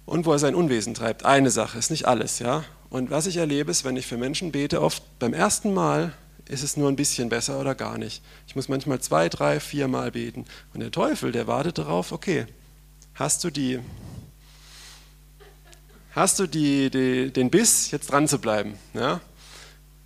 [0.06, 1.26] Und wo er sein Unwesen treibt.
[1.26, 2.64] Eine Sache, ist nicht alles, ja.
[2.90, 6.14] Und was ich erlebe, ist, wenn ich für Menschen bete, oft beim ersten Mal
[6.50, 8.22] ist es nur ein bisschen besser oder gar nicht.
[8.48, 10.46] Ich muss manchmal zwei, drei, vier Mal beten.
[10.74, 12.46] Und der Teufel, der wartet darauf, okay,
[13.14, 13.80] hast du die
[16.14, 18.78] hast du die, die, den Biss, jetzt dran zu bleiben.
[18.94, 19.22] Ja?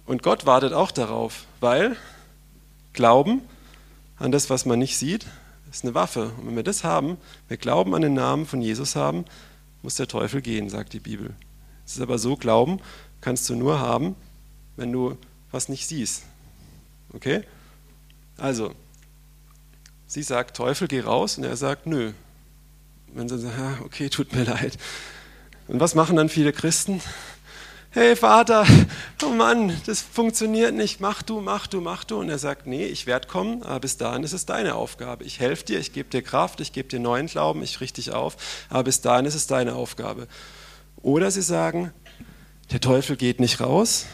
[0.06, 1.98] Und Gott wartet auch darauf, weil
[2.94, 3.42] Glauben
[4.18, 5.26] an das, was man nicht sieht,
[5.72, 6.32] ist eine Waffe.
[6.38, 9.26] Und wenn wir das haben, wir Glauben an den Namen von Jesus haben,
[9.82, 11.34] muss der Teufel gehen, sagt die Bibel.
[11.86, 12.80] Es ist aber so, Glauben
[13.22, 14.16] kannst du nur haben,
[14.76, 15.18] wenn du
[15.52, 16.24] was nicht siehst.
[17.14, 17.44] Okay?
[18.38, 18.74] Also,
[20.08, 22.14] sie sagt, Teufel, geh raus, und er sagt, nö.
[23.14, 24.78] Wenn sie sagt, okay, tut mir leid,
[25.68, 27.02] und was machen dann viele Christen?
[27.96, 28.68] Hey Vater,
[29.24, 32.20] oh Mann, das funktioniert nicht, mach du, mach du, mach du.
[32.20, 35.24] Und er sagt, nee, ich werde kommen, aber bis dahin ist es deine Aufgabe.
[35.24, 38.12] Ich helfe dir, ich gebe dir Kraft, ich gebe dir neuen Glauben, ich richte dich
[38.12, 38.36] auf,
[38.70, 40.28] aber bis dahin ist es deine Aufgabe.
[40.98, 41.94] Oder sie sagen,
[42.70, 44.08] der Teufel geht nicht raus,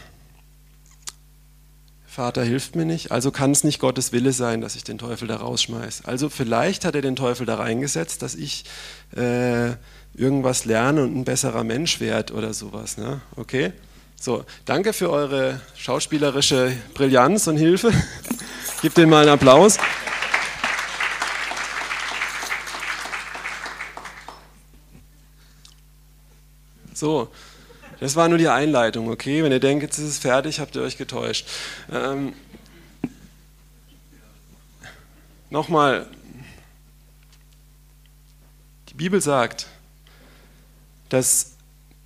[2.06, 5.30] Vater hilft mir nicht, also kann es nicht Gottes Wille sein, dass ich den Teufel
[5.30, 6.06] da rausschmeiße.
[6.06, 8.66] Also vielleicht hat er den Teufel da reingesetzt, dass ich
[9.16, 9.72] äh,
[10.14, 12.98] irgendwas lerne und ein besserer Mensch werde oder sowas.
[12.98, 13.22] Ne?
[13.36, 13.74] Okay?
[14.20, 17.92] So, danke für eure schauspielerische Brillanz und Hilfe.
[18.82, 19.78] Gebt denen mal einen Applaus.
[26.94, 27.30] So,
[28.00, 29.44] das war nur die Einleitung, okay?
[29.44, 31.48] Wenn ihr denkt, jetzt ist es fertig, habt ihr euch getäuscht.
[31.92, 32.34] Ähm,
[35.52, 36.08] Nochmal,
[38.88, 39.68] die Bibel sagt,
[41.12, 41.52] dass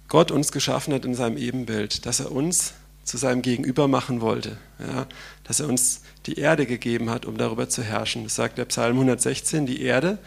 [0.07, 4.57] Gott uns geschaffen hat in seinem Ebenbild, dass er uns zu seinem Gegenüber machen wollte,
[4.79, 5.07] ja?
[5.43, 8.23] dass er uns die Erde gegeben hat, um darüber zu herrschen.
[8.23, 10.17] Das sagt der Psalm 116, die Erde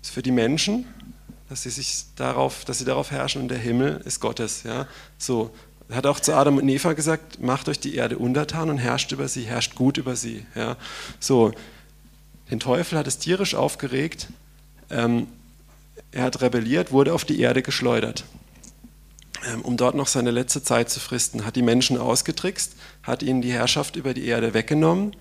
[0.00, 0.86] ist für die Menschen
[1.48, 4.62] dass sie sich darauf, dass sie darauf herrschen und der Himmel ist Gottes.
[4.64, 4.86] Ja?
[5.18, 5.50] So,
[5.90, 9.28] hat auch zu Adam und Eva gesagt, macht euch die Erde untertan und herrscht über
[9.28, 10.44] sie, herrscht gut über sie.
[10.54, 10.76] Ja?
[11.20, 11.52] So,
[12.50, 14.28] den Teufel hat es tierisch aufgeregt,
[14.90, 15.28] ähm,
[16.12, 18.24] er hat rebelliert, wurde auf die Erde geschleudert,
[19.52, 23.42] ähm, um dort noch seine letzte Zeit zu fristen, hat die Menschen ausgetrickst, hat ihnen
[23.42, 25.14] die Herrschaft über die Erde weggenommen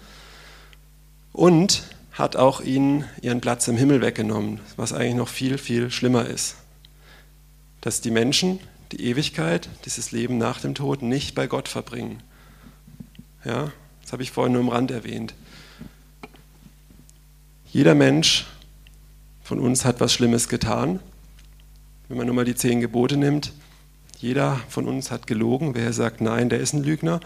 [1.33, 6.25] und hat auch ihnen ihren Platz im Himmel weggenommen, was eigentlich noch viel, viel schlimmer
[6.25, 6.55] ist.
[7.81, 8.59] Dass die Menschen
[8.91, 12.23] die Ewigkeit, dieses Leben nach dem Tod nicht bei Gott verbringen.
[13.43, 13.71] Ja,
[14.01, 15.33] das habe ich vorhin nur im Rand erwähnt.
[17.71, 18.45] Jeder Mensch
[19.45, 20.99] von uns hat was Schlimmes getan.
[22.07, 23.53] Wenn man nur mal die zehn Gebote nimmt,
[24.17, 25.75] jeder von uns hat gelogen.
[25.75, 27.19] Wer sagt, nein, der ist ein Lügner.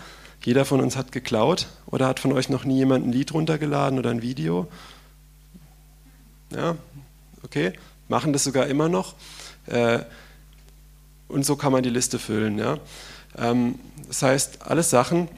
[0.44, 3.98] Jeder von uns hat geklaut oder hat von euch noch nie jemand ein Lied runtergeladen
[3.98, 4.68] oder ein Video?
[6.52, 6.76] Ja,
[7.42, 7.72] okay,
[8.10, 9.16] machen das sogar immer noch.
[9.68, 10.00] Äh,
[11.30, 12.62] und so kann man die Liste füllen.
[13.38, 13.76] Ähm,
[14.08, 15.30] das heißt, alles Sachen,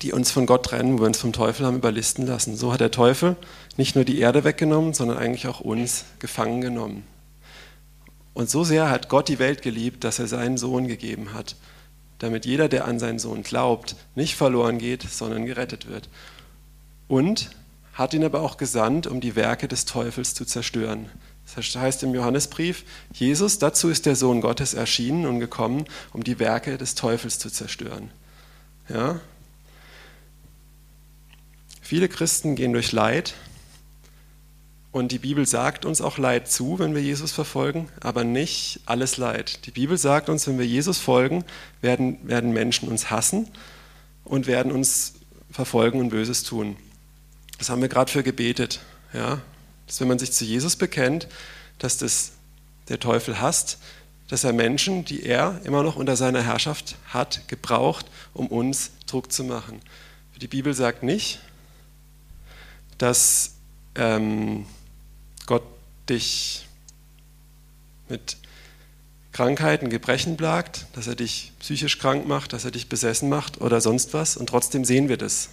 [0.00, 2.56] die uns von Gott trennen, wo wir uns vom Teufel haben überlisten lassen.
[2.56, 3.36] So hat der Teufel
[3.80, 7.02] nicht nur die Erde weggenommen, sondern eigentlich auch uns gefangen genommen.
[8.34, 11.56] Und so sehr hat Gott die Welt geliebt, dass er seinen Sohn gegeben hat
[12.20, 16.08] damit jeder, der an seinen Sohn glaubt, nicht verloren geht, sondern gerettet wird.
[17.08, 17.50] Und
[17.94, 21.10] hat ihn aber auch gesandt, um die Werke des Teufels zu zerstören.
[21.56, 26.38] Das heißt im Johannesbrief, Jesus, dazu ist der Sohn Gottes erschienen und gekommen, um die
[26.38, 28.10] Werke des Teufels zu zerstören.
[28.88, 29.18] Ja?
[31.80, 33.34] Viele Christen gehen durch Leid,
[34.92, 39.18] und die Bibel sagt uns auch Leid zu, wenn wir Jesus verfolgen, aber nicht alles
[39.18, 39.66] Leid.
[39.66, 41.44] Die Bibel sagt uns, wenn wir Jesus folgen,
[41.80, 43.48] werden, werden Menschen uns hassen
[44.24, 45.14] und werden uns
[45.50, 46.76] verfolgen und Böses tun.
[47.58, 48.80] Das haben wir gerade für gebetet.
[49.12, 49.40] Ja?
[49.86, 51.28] Dass wenn man sich zu Jesus bekennt,
[51.78, 52.32] dass das
[52.88, 53.78] der Teufel hasst,
[54.28, 59.32] dass er Menschen, die er immer noch unter seiner Herrschaft hat, gebraucht, um uns Druck
[59.32, 59.80] zu machen.
[60.40, 61.40] Die Bibel sagt nicht,
[62.96, 63.56] dass
[63.94, 64.64] ähm,
[65.50, 65.64] Gott
[66.08, 66.64] dich
[68.08, 68.36] mit
[69.32, 73.80] Krankheiten, Gebrechen plagt, dass er dich psychisch krank macht, dass er dich besessen macht oder
[73.80, 74.36] sonst was.
[74.36, 75.48] Und trotzdem sehen wir das.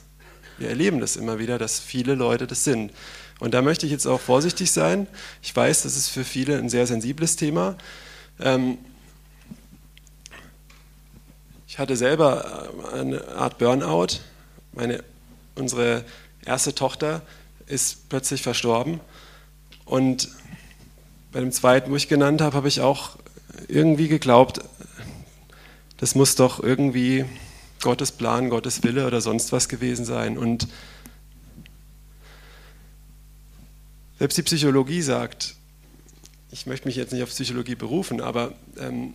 [0.59, 2.91] Wir erleben das immer wieder, dass viele Leute das sind.
[3.39, 5.07] Und da möchte ich jetzt auch vorsichtig sein.
[5.41, 7.75] Ich weiß, das ist für viele ein sehr sensibles Thema.
[8.39, 8.77] Ähm,
[11.67, 14.19] ich hatte selber äh, eine Art Burnout.
[14.73, 15.03] Meine,
[15.55, 16.05] unsere
[16.45, 17.23] erste Tochter
[17.65, 18.99] ist plötzlich verstorben
[19.87, 20.29] und
[21.31, 23.17] bei dem zweiten, wo ich genannt habe, habe ich auch
[23.67, 24.61] irgendwie geglaubt,
[25.97, 27.25] das muss doch irgendwie
[27.81, 30.37] Gottes Plan, Gottes Wille oder sonst was gewesen sein.
[30.37, 30.67] Und
[34.19, 35.55] selbst die Psychologie sagt,
[36.51, 39.13] ich möchte mich jetzt nicht auf Psychologie berufen, aber ähm,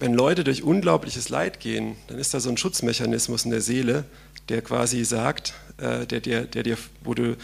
[0.00, 4.04] wenn Leute durch unglaubliches Leid gehen, dann ist da so ein Schutzmechanismus in der Seele,
[4.48, 7.36] der quasi sagt, äh, der, der, der dir, wo du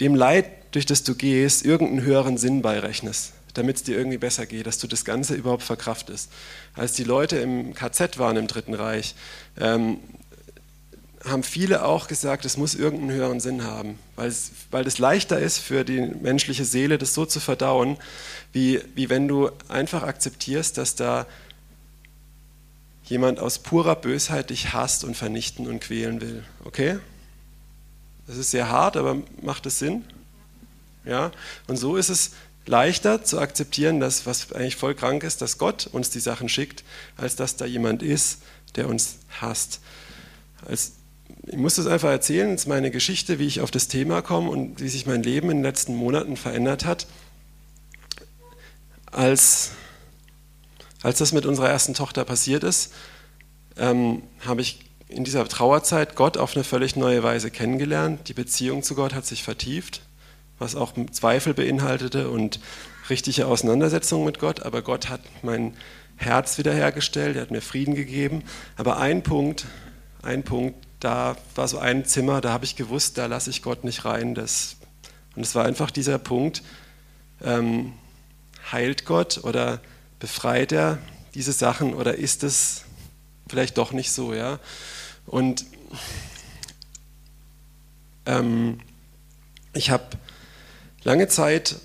[0.00, 0.46] dem Leid,
[0.76, 4.76] durch das du gehst, irgendeinen höheren Sinn beirechnest, damit es dir irgendwie besser geht, dass
[4.76, 6.30] du das Ganze überhaupt verkraftest.
[6.74, 9.14] Als die Leute im KZ waren im Dritten Reich,
[9.58, 10.00] ähm,
[11.24, 15.38] haben viele auch gesagt, es muss irgendeinen höheren Sinn haben, weil es, weil es leichter
[15.38, 17.96] ist für die menschliche Seele, das so zu verdauen,
[18.52, 21.26] wie, wie wenn du einfach akzeptierst, dass da
[23.04, 26.44] jemand aus purer Bösheit dich hasst und vernichten und quälen will.
[26.64, 26.98] Okay?
[28.26, 30.04] Das ist sehr hart, aber macht es Sinn?
[31.06, 31.30] Ja?
[31.66, 32.32] Und so ist es
[32.66, 36.84] leichter zu akzeptieren, dass was eigentlich voll krank ist, dass Gott uns die Sachen schickt,
[37.16, 38.42] als dass da jemand ist,
[38.74, 39.80] der uns hasst.
[40.66, 40.92] Als,
[41.46, 44.50] ich muss das einfach erzählen, das ist meine Geschichte, wie ich auf das Thema komme
[44.50, 47.06] und wie sich mein Leben in den letzten Monaten verändert hat.
[49.12, 49.70] Als,
[51.02, 52.92] als das mit unserer ersten Tochter passiert ist,
[53.76, 58.28] ähm, habe ich in dieser Trauerzeit Gott auf eine völlig neue Weise kennengelernt.
[58.28, 60.02] Die Beziehung zu Gott hat sich vertieft
[60.58, 62.60] was auch Zweifel beinhaltete und
[63.10, 65.74] richtige Auseinandersetzungen mit Gott, aber Gott hat mein
[66.16, 68.42] Herz wiederhergestellt, er hat mir Frieden gegeben.
[68.76, 69.66] Aber ein Punkt,
[70.22, 73.84] ein Punkt, da war so ein Zimmer, da habe ich gewusst, da lasse ich Gott
[73.84, 74.34] nicht rein.
[74.34, 74.76] Das,
[75.34, 76.62] und es war einfach dieser Punkt,
[77.42, 77.92] ähm,
[78.72, 79.80] heilt Gott oder
[80.18, 80.98] befreit er
[81.34, 82.84] diese Sachen oder ist es
[83.46, 84.58] vielleicht doch nicht so, ja?
[85.26, 85.66] Und
[88.24, 88.80] ähm,
[89.74, 90.04] ich habe
[91.06, 91.76] lange Zeit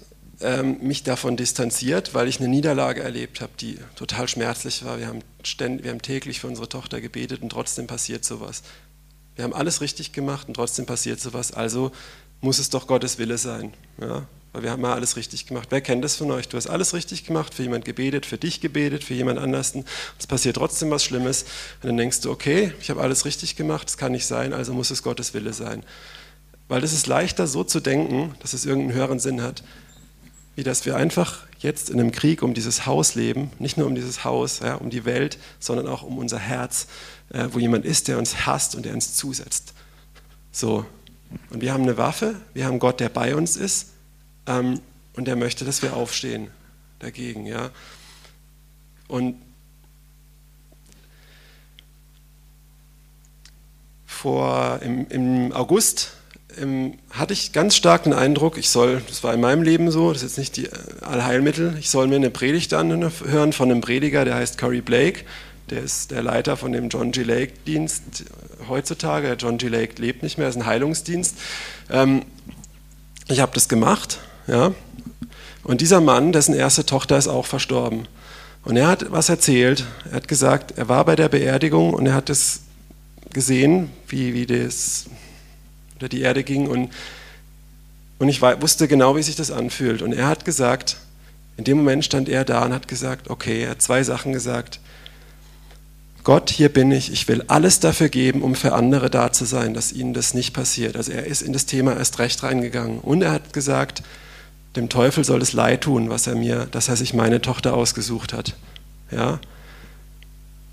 [0.41, 4.97] ähm, mich davon distanziert, weil ich eine Niederlage erlebt habe, die total schmerzlich war.
[4.97, 8.63] Wir haben, ständ, wir haben täglich für unsere Tochter gebetet und trotzdem passiert sowas.
[9.35, 11.51] Wir haben alles richtig gemacht und trotzdem passiert sowas.
[11.51, 11.91] Also
[12.41, 13.75] muss es doch Gottes Wille sein.
[14.01, 14.25] Ja?
[14.53, 15.67] Weil wir haben mal alles richtig gemacht.
[15.69, 16.47] Wer kennt das von euch?
[16.47, 19.73] Du hast alles richtig gemacht, für jemand gebetet, für dich gebetet, für jemand anders.
[20.17, 21.43] Es passiert trotzdem was Schlimmes.
[21.83, 24.73] Und dann denkst du, okay, ich habe alles richtig gemacht, das kann nicht sein, also
[24.73, 25.83] muss es Gottes Wille sein.
[26.71, 29.61] Weil es ist leichter so zu denken, dass es irgendeinen höheren Sinn hat,
[30.55, 33.93] wie dass wir einfach jetzt in einem Krieg um dieses Haus leben, nicht nur um
[33.93, 36.87] dieses Haus, ja, um die Welt, sondern auch um unser Herz,
[37.33, 39.73] äh, wo jemand ist, der uns hasst und der uns zusetzt.
[40.53, 40.85] So.
[41.49, 43.87] Und wir haben eine Waffe, wir haben Gott, der bei uns ist
[44.47, 44.79] ähm,
[45.11, 46.51] und der möchte, dass wir aufstehen
[46.99, 47.47] dagegen.
[47.47, 47.69] Ja.
[49.09, 49.35] Und
[54.05, 56.13] vor, im, im August
[56.59, 60.11] ähm, hatte ich ganz stark den Eindruck, ich soll, das war in meinem Leben so,
[60.11, 63.81] das ist jetzt nicht die äh, Allheilmittel, ich soll mir eine Predigt anhören von einem
[63.81, 65.21] Prediger, der heißt Curry Blake,
[65.71, 67.23] der ist der Leiter von dem John G.
[67.23, 68.25] Lake Dienst
[68.67, 69.27] heutzutage.
[69.27, 69.69] Der John G.
[69.69, 71.37] Lake lebt nicht mehr, ist ein Heilungsdienst.
[71.89, 72.23] Ähm,
[73.29, 74.73] ich habe das gemacht, ja.
[75.63, 78.07] Und dieser Mann, dessen erste Tochter ist auch verstorben.
[78.63, 79.85] Und er hat was erzählt.
[80.09, 82.61] Er hat gesagt, er war bei der Beerdigung und er hat es
[83.31, 85.05] gesehen, wie, wie das
[86.01, 86.89] unter die Erde ging und,
[88.17, 90.01] und ich wusste genau, wie sich das anfühlt.
[90.01, 90.97] Und er hat gesagt,
[91.57, 94.79] in dem Moment stand er da und hat gesagt, okay, er hat zwei Sachen gesagt.
[96.23, 99.73] Gott, hier bin ich, ich will alles dafür geben, um für andere da zu sein,
[99.73, 100.95] dass ihnen das nicht passiert.
[100.95, 102.99] Also er ist in das Thema erst recht reingegangen.
[102.99, 104.01] Und er hat gesagt,
[104.75, 108.33] dem Teufel soll es leid tun, was er mir, dass er sich meine Tochter ausgesucht
[108.33, 108.55] hat.
[109.11, 109.39] Ja?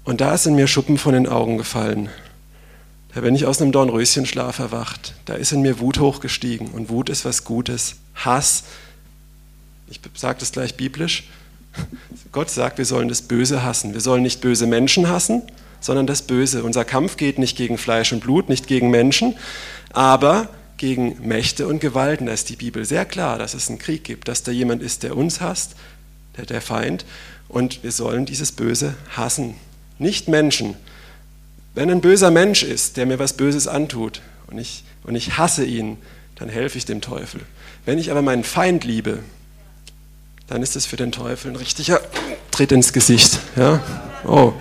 [0.05, 2.09] Und da ist in mir Schuppen von den Augen gefallen.
[3.15, 5.15] Da bin ich aus einem Dornröschenschlaf erwacht.
[5.25, 6.69] Da ist in mir Wut hochgestiegen.
[6.69, 7.97] Und Wut ist was Gutes.
[8.15, 8.65] Hass,
[9.89, 11.25] ich sage das gleich biblisch,
[12.33, 13.95] Gott sagt, wir sollen das Böse hassen.
[13.95, 15.43] Wir sollen nicht böse Menschen hassen,
[15.81, 16.63] sondern das Böse.
[16.65, 19.37] Unser Kampf geht nicht gegen Fleisch und Blut, nicht gegen Menschen,
[19.93, 22.27] aber gegen Mächte und Gewalten.
[22.27, 25.03] Da ist die Bibel sehr klar, dass es einen Krieg gibt, dass da jemand ist,
[25.03, 25.75] der uns hasst,
[26.37, 27.05] der, der Feind.
[27.49, 29.55] Und wir sollen dieses Böse hassen.
[29.99, 30.77] Nicht Menschen,
[31.79, 35.65] wenn ein böser Mensch ist, der mir was Böses antut und ich, und ich hasse
[35.65, 35.97] ihn,
[36.35, 37.41] dann helfe ich dem Teufel.
[37.85, 39.21] Wenn ich aber meinen Feind liebe,
[40.49, 42.01] dann ist es für den Teufel ein richtiger
[42.51, 43.39] Tritt ins Gesicht.
[43.55, 43.81] Ja?
[44.25, 44.55] Oh.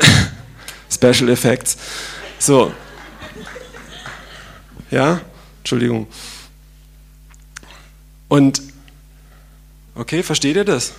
[0.92, 1.76] Special Effects.
[2.40, 2.74] So.
[4.90, 5.20] Ja?
[5.58, 6.08] Entschuldigung.
[8.26, 8.62] Und,
[9.94, 10.92] okay, versteht ihr das?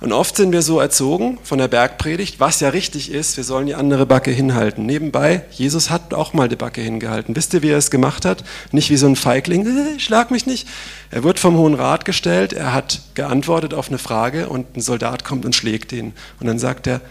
[0.00, 3.66] Und oft sind wir so erzogen von der Bergpredigt, was ja richtig ist, wir sollen
[3.66, 4.86] die andere Backe hinhalten.
[4.86, 7.36] Nebenbei, Jesus hat auch mal die Backe hingehalten.
[7.36, 8.42] Wisst ihr, wie er es gemacht hat?
[8.72, 10.66] Nicht wie so ein Feigling, äh, schlag mich nicht.
[11.10, 15.22] Er wird vom Hohen Rat gestellt, er hat geantwortet auf eine Frage und ein Soldat
[15.22, 16.14] kommt und schlägt ihn.
[16.40, 17.02] Und dann sagt er,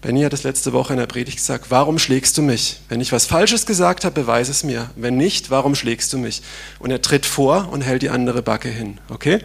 [0.00, 2.80] Benny hat das letzte Woche in der Predigt gesagt, warum schlägst du mich?
[2.88, 4.88] Wenn ich was Falsches gesagt habe, beweise es mir.
[4.96, 6.40] Wenn nicht, warum schlägst du mich?
[6.78, 8.98] Und er tritt vor und hält die andere Backe hin.
[9.10, 9.40] Okay?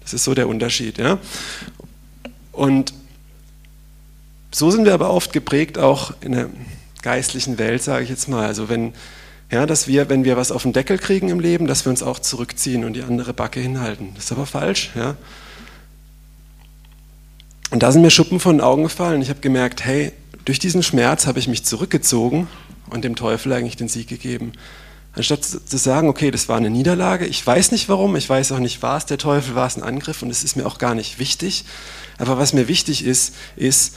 [0.00, 0.98] Das ist so der Unterschied.
[0.98, 1.18] Ja?
[2.52, 2.92] Und
[4.52, 6.50] so sind wir aber oft geprägt, auch in der
[7.02, 8.46] geistlichen Welt, sage ich jetzt mal.
[8.46, 8.92] Also wenn,
[9.50, 12.02] ja, dass wir, wenn wir was auf den Deckel kriegen im Leben, dass wir uns
[12.02, 14.12] auch zurückziehen und die andere Backe hinhalten.
[14.14, 14.90] Das ist aber falsch.
[14.94, 15.16] Ja?
[17.70, 19.22] Und da sind mir Schuppen von den Augen gefallen.
[19.22, 20.12] Ich habe gemerkt, hey,
[20.44, 22.48] durch diesen Schmerz habe ich mich zurückgezogen
[22.90, 24.52] und dem Teufel eigentlich den Sieg gegeben.
[25.12, 28.60] Anstatt zu sagen, okay, das war eine Niederlage, ich weiß nicht warum, ich weiß auch
[28.60, 30.94] nicht, war es der Teufel, war es ein Angriff und es ist mir auch gar
[30.94, 31.64] nicht wichtig.
[32.18, 33.94] Aber was mir wichtig ist, ist,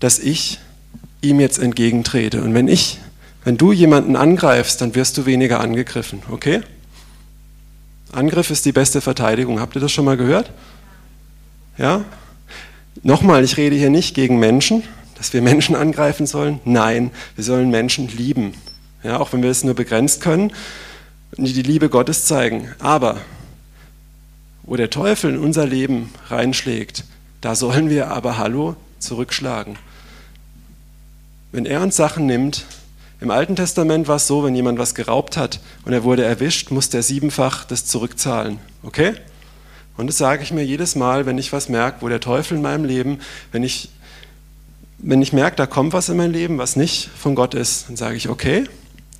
[0.00, 0.58] dass ich
[1.22, 2.42] ihm jetzt entgegentrete.
[2.42, 2.98] Und wenn ich,
[3.44, 6.62] wenn du jemanden angreifst, dann wirst du weniger angegriffen, okay?
[8.12, 9.60] Angriff ist die beste Verteidigung.
[9.60, 10.50] Habt ihr das schon mal gehört?
[11.78, 12.04] Ja?
[13.02, 14.82] Nochmal, ich rede hier nicht gegen Menschen,
[15.16, 16.60] dass wir Menschen angreifen sollen.
[16.64, 18.54] Nein, wir sollen Menschen lieben.
[19.02, 20.52] Ja, auch wenn wir es nur begrenzt können
[21.36, 22.68] die Liebe Gottes zeigen.
[22.78, 23.18] Aber
[24.62, 27.04] wo der Teufel in unser Leben reinschlägt,
[27.40, 29.76] da sollen wir aber, hallo, zurückschlagen.
[31.52, 32.66] Wenn er uns Sachen nimmt,
[33.20, 36.70] im Alten Testament war es so, wenn jemand was geraubt hat und er wurde erwischt,
[36.70, 38.58] musste er siebenfach das zurückzahlen.
[38.82, 39.14] Okay?
[39.96, 42.62] Und das sage ich mir jedes Mal, wenn ich was merke, wo der Teufel in
[42.62, 43.20] meinem Leben,
[43.52, 43.90] wenn ich,
[44.98, 47.96] wenn ich merke, da kommt was in mein Leben, was nicht von Gott ist, dann
[47.96, 48.66] sage ich, okay,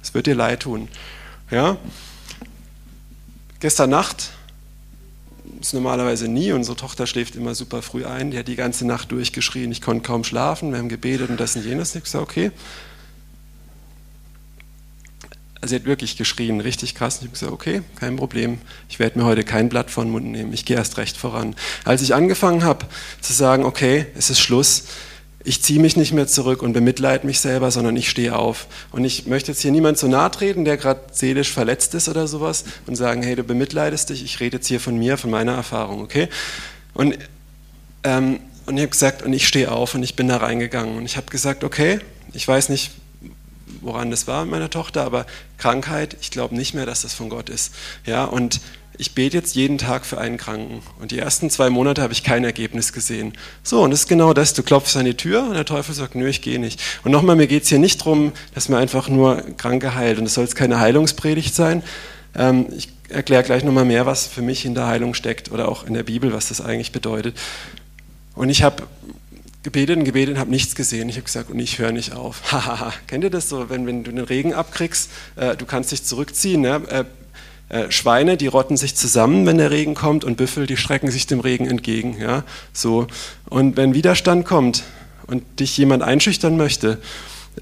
[0.03, 0.89] es wird dir leid tun.
[1.51, 1.77] Ja?
[3.61, 4.31] Gestern Nacht
[5.61, 6.53] ist normalerweise nie.
[6.53, 8.31] Unsere Tochter schläft immer super früh ein.
[8.31, 9.71] Die hat die ganze Nacht durchgeschrien.
[9.71, 10.71] Ich konnte kaum schlafen.
[10.73, 11.95] Wir haben gebetet und das und jenes.
[11.95, 12.51] Ich sage, okay.
[15.61, 17.17] Also sie hat wirklich geschrien, richtig krass.
[17.17, 18.59] Und ich habe gesagt, okay, kein Problem.
[18.89, 20.55] Ich werde mir heute kein Blatt vor den Mund nehmen.
[20.55, 21.55] Ich gehe erst recht voran.
[21.85, 22.87] Als ich angefangen habe
[23.21, 24.85] zu sagen, okay, es ist Schluss,
[25.43, 28.67] ich ziehe mich nicht mehr zurück und bemitleide mich selber, sondern ich stehe auf.
[28.93, 32.27] Und ich möchte jetzt hier niemand zu nahe treten, der gerade seelisch verletzt ist oder
[32.29, 35.55] sowas und sagen, hey, du bemitleidest dich, ich rede jetzt hier von mir, von meiner
[35.55, 36.29] Erfahrung, okay?
[36.93, 37.19] Und,
[38.05, 41.07] ähm, und ich habe gesagt, und ich stehe auf und ich bin da reingegangen und
[41.07, 42.01] ich habe gesagt, okay,
[42.35, 42.91] ich weiß nicht,
[43.81, 45.27] woran das war mit meiner Tochter, aber
[45.57, 47.73] Krankheit, ich glaube nicht mehr, dass das von Gott ist.
[48.05, 48.61] Ja, und
[49.01, 50.83] ich bete jetzt jeden Tag für einen Kranken.
[51.01, 53.33] Und die ersten zwei Monate habe ich kein Ergebnis gesehen.
[53.63, 54.53] So, und das ist genau das.
[54.53, 56.81] Du klopfst an die Tür und der Teufel sagt, nö, ich gehe nicht.
[57.03, 60.19] Und nochmal, mir geht es hier nicht darum, dass mir einfach nur Kranke heilt.
[60.19, 61.83] Und es soll jetzt keine Heilungspredigt sein.
[62.37, 65.87] Ähm, ich erkläre gleich nochmal mehr, was für mich in der Heilung steckt oder auch
[65.87, 67.37] in der Bibel, was das eigentlich bedeutet.
[68.35, 68.83] Und ich habe
[69.63, 71.09] gebetet und gebetet und habe nichts gesehen.
[71.09, 72.43] Ich habe gesagt, und ich höre nicht auf.
[72.53, 72.93] Hahaha.
[73.07, 76.61] Kennt ihr das so, wenn, wenn du den Regen abkriegst, äh, du kannst dich zurückziehen,
[76.61, 76.83] ne?
[76.89, 77.05] äh,
[77.71, 81.29] äh, Schweine, die rotten sich zusammen, wenn der Regen kommt, und Büffel, die strecken sich
[81.29, 82.17] dem Regen entgegen.
[82.21, 82.43] Ja?
[82.73, 83.07] So.
[83.49, 84.83] Und wenn Widerstand kommt
[85.29, 86.99] und dich jemand einschüchtern möchte,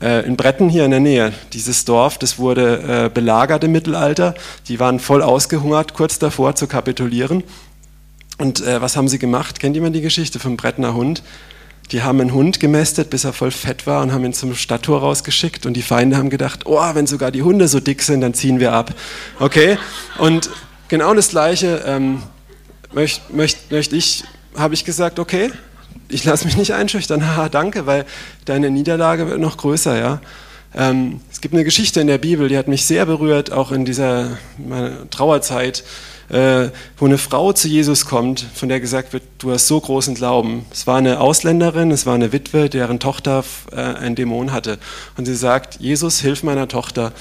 [0.01, 4.35] äh, in Bretten hier in der Nähe, dieses Dorf, das wurde äh, belagert im Mittelalter,
[4.68, 7.44] die waren voll ausgehungert, kurz davor zu kapitulieren.
[8.38, 9.59] Und was haben sie gemacht?
[9.59, 11.25] Kennt jemand die Geschichte vom Brettner Hund?
[11.92, 15.01] Die haben einen Hund gemästet, bis er voll fett war und haben ihn zum Stadttor
[15.01, 15.64] rausgeschickt.
[15.64, 18.61] Und die Feinde haben gedacht, oh, wenn sogar die Hunde so dick sind, dann ziehen
[18.61, 18.94] wir ab.
[19.38, 19.79] Okay?
[20.18, 20.51] Und
[20.88, 22.22] genau das Gleiche ähm,
[22.92, 24.24] möchte möcht, möcht ich,
[24.57, 25.51] habe ich gesagt, okay,
[26.09, 27.27] ich lasse mich nicht einschüchtern.
[27.27, 28.05] Haha, danke, weil
[28.44, 30.20] deine Niederlage wird noch größer, ja.
[30.74, 33.87] Ähm, es gibt eine Geschichte in der Bibel, die hat mich sehr berührt, auch in
[33.87, 34.37] dieser
[35.11, 35.83] Trauerzeit
[36.28, 40.14] äh, wo eine Frau zu Jesus kommt, von der gesagt wird, du hast so großen
[40.14, 40.66] Glauben.
[40.70, 44.78] Es war eine Ausländerin, es war eine Witwe, deren Tochter äh, einen Dämon hatte.
[45.16, 47.12] Und sie sagt, Jesus, hilf meiner Tochter.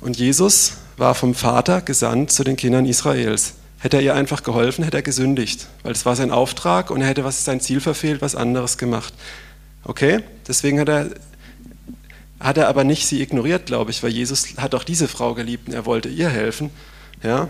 [0.00, 3.54] Und Jesus war vom Vater gesandt zu den Kindern Israels.
[3.78, 7.08] Hätte er ihr einfach geholfen, hätte er gesündigt, weil es war sein Auftrag und er
[7.08, 9.12] hätte was sein Ziel verfehlt, was anderes gemacht.
[9.82, 10.20] Okay?
[10.46, 11.10] Deswegen hat er
[12.40, 15.68] hat er aber nicht sie ignoriert, glaube ich, weil Jesus hat auch diese Frau geliebt
[15.68, 16.70] und er wollte ihr helfen.
[17.22, 17.48] Ja?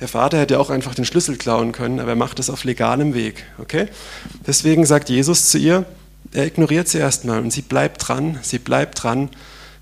[0.00, 3.14] Der Vater hätte auch einfach den Schlüssel klauen können, aber er macht das auf legalem
[3.14, 3.44] Weg.
[3.58, 3.88] Okay?
[4.46, 5.86] Deswegen sagt Jesus zu ihr,
[6.32, 9.30] er ignoriert sie erstmal und sie bleibt dran, sie bleibt dran.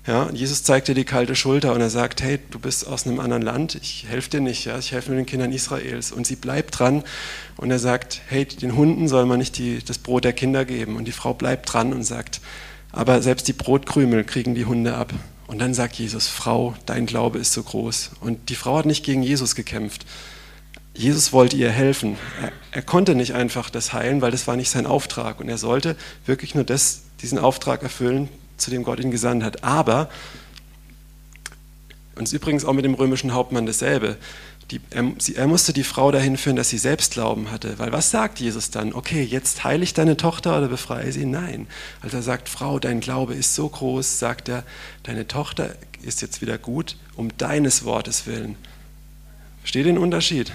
[0.07, 3.19] Ja, Jesus zeigt ihr die kalte Schulter und er sagt, hey, du bist aus einem
[3.19, 6.11] anderen Land, ich helfe dir nicht, ja, ich helfe nur den Kindern Israels.
[6.11, 7.03] Und sie bleibt dran
[7.57, 10.95] und er sagt, hey, den Hunden soll man nicht die, das Brot der Kinder geben.
[10.95, 12.39] Und die Frau bleibt dran und sagt,
[12.91, 15.11] aber selbst die Brotkrümel kriegen die Hunde ab.
[15.47, 18.11] Und dann sagt Jesus, Frau, dein Glaube ist so groß.
[18.19, 20.05] Und die Frau hat nicht gegen Jesus gekämpft.
[20.95, 22.17] Jesus wollte ihr helfen.
[22.41, 25.39] Er, er, konnte nicht einfach das heilen, weil das war nicht sein Auftrag.
[25.39, 29.63] Und er sollte wirklich nur das, diesen Auftrag erfüllen, zu dem Gott ihn gesandt hat.
[29.63, 30.09] Aber,
[32.15, 34.17] und es ist übrigens auch mit dem römischen Hauptmann dasselbe,
[34.71, 37.77] die, er, sie, er, musste die Frau dahin führen, dass sie selbst Glauben hatte.
[37.77, 38.93] Weil was sagt Jesus dann?
[38.93, 41.25] Okay, jetzt heile ich deine Tochter oder befreie sie?
[41.25, 41.67] Nein.
[42.01, 44.63] Als er sagt, Frau, dein Glaube ist so groß, sagt er,
[45.03, 48.55] deine Tochter ist jetzt wieder gut, um deines Wortes willen.
[49.61, 50.51] Versteht den Unterschied?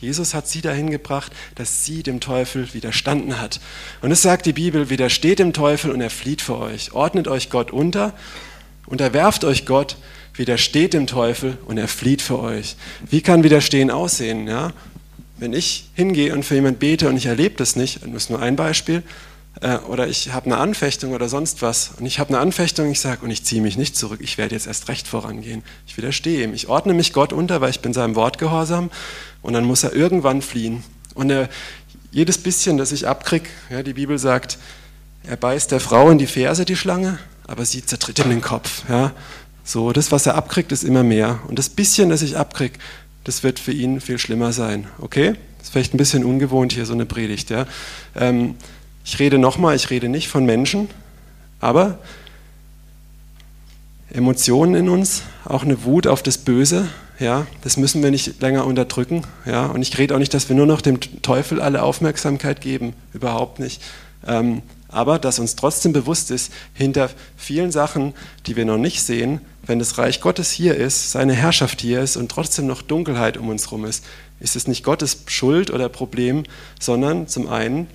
[0.00, 3.60] Jesus hat sie dahin gebracht, dass sie dem Teufel widerstanden hat.
[4.02, 6.92] Und es sagt die Bibel, widersteht dem Teufel und er flieht vor euch.
[6.92, 8.14] Ordnet euch Gott unter,
[8.86, 9.96] unterwerft euch Gott
[10.38, 12.76] widersteht dem Teufel und er flieht für euch.
[13.08, 14.46] Wie kann Widerstehen aussehen?
[14.46, 14.72] Ja?
[15.38, 18.40] Wenn ich hingehe und für jemanden bete und ich erlebe das nicht, das ist nur
[18.40, 19.02] ein Beispiel,
[19.60, 23.00] äh, oder ich habe eine Anfechtung oder sonst was und ich habe eine Anfechtung, ich
[23.00, 25.62] sage und ich ziehe mich nicht zurück, ich werde jetzt erst recht vorangehen.
[25.86, 26.54] Ich widerstehe ihm.
[26.54, 28.90] Ich ordne mich Gott unter, weil ich bin seinem Wort gehorsam
[29.42, 30.84] und dann muss er irgendwann fliehen.
[31.14, 31.48] Und er,
[32.10, 34.58] jedes bisschen, das ich abkriege, ja, die Bibel sagt,
[35.24, 38.84] er beißt der Frau in die Ferse, die Schlange, aber sie zertritt ihm den Kopf.
[38.88, 39.12] Ja.
[39.66, 41.40] So, das, was er abkriegt, ist immer mehr.
[41.48, 42.78] Und das bisschen, das ich abkriege,
[43.24, 44.86] das wird für ihn viel schlimmer sein.
[45.00, 45.34] Okay?
[45.58, 47.50] Das ist vielleicht ein bisschen ungewohnt hier, so eine Predigt.
[47.50, 47.66] Ja?
[48.14, 48.54] Ähm,
[49.04, 50.88] ich rede nochmal, ich rede nicht von Menschen,
[51.58, 51.98] aber
[54.12, 56.88] Emotionen in uns, auch eine Wut auf das Böse,
[57.18, 60.54] ja, das müssen wir nicht länger unterdrücken, ja, und ich rede auch nicht, dass wir
[60.54, 63.82] nur noch dem Teufel alle Aufmerksamkeit geben, überhaupt nicht.
[64.26, 64.62] Ähm,
[64.96, 68.14] aber dass uns trotzdem bewusst ist, hinter vielen Sachen,
[68.46, 72.16] die wir noch nicht sehen, wenn das Reich Gottes hier ist, seine Herrschaft hier ist
[72.16, 74.04] und trotzdem noch Dunkelheit um uns herum ist,
[74.40, 76.44] ist es nicht Gottes Schuld oder Problem,
[76.80, 77.88] sondern zum einen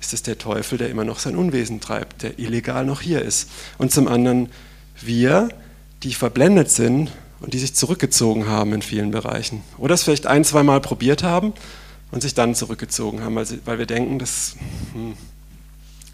[0.00, 3.48] ist es der Teufel, der immer noch sein Unwesen treibt, der illegal noch hier ist.
[3.78, 4.48] Und zum anderen
[5.00, 5.50] wir,
[6.02, 9.62] die verblendet sind und die sich zurückgezogen haben in vielen Bereichen.
[9.76, 11.52] Oder es vielleicht ein, zwei Mal probiert haben
[12.10, 14.56] und sich dann zurückgezogen haben, weil, sie, weil wir denken, das
[14.92, 15.14] hm,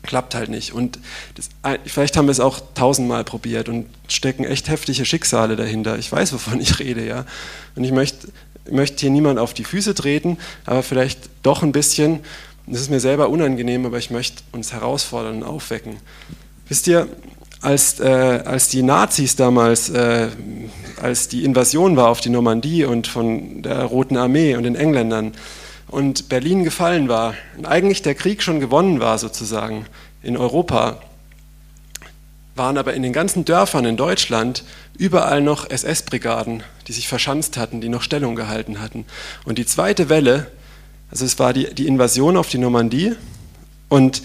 [0.04, 0.72] klappt halt nicht.
[0.72, 0.98] Und
[1.34, 1.48] das,
[1.86, 5.98] vielleicht haben wir es auch tausendmal probiert und stecken echt heftige Schicksale dahinter.
[5.98, 7.24] Ich weiß, wovon ich rede, ja.
[7.74, 8.28] Und ich möchte,
[8.70, 12.20] möchte hier niemand auf die Füße treten, aber vielleicht doch ein bisschen.
[12.66, 15.96] Das ist mir selber unangenehm, aber ich möchte uns herausfordern und aufwecken.
[16.68, 17.08] Wisst ihr,
[17.60, 20.28] als, äh, als die Nazis damals, äh,
[21.00, 25.32] als die Invasion war auf die Normandie und von der Roten Armee und den Engländern
[25.88, 29.86] und Berlin gefallen war und eigentlich der Krieg schon gewonnen war sozusagen
[30.22, 31.00] in Europa,
[32.54, 34.64] waren aber in den ganzen Dörfern in Deutschland
[34.96, 39.04] überall noch SS-Brigaden, die sich verschanzt hatten, die noch Stellung gehalten hatten.
[39.44, 40.50] Und die zweite Welle,
[41.10, 43.12] also es war die, die Invasion auf die Normandie
[43.88, 44.22] und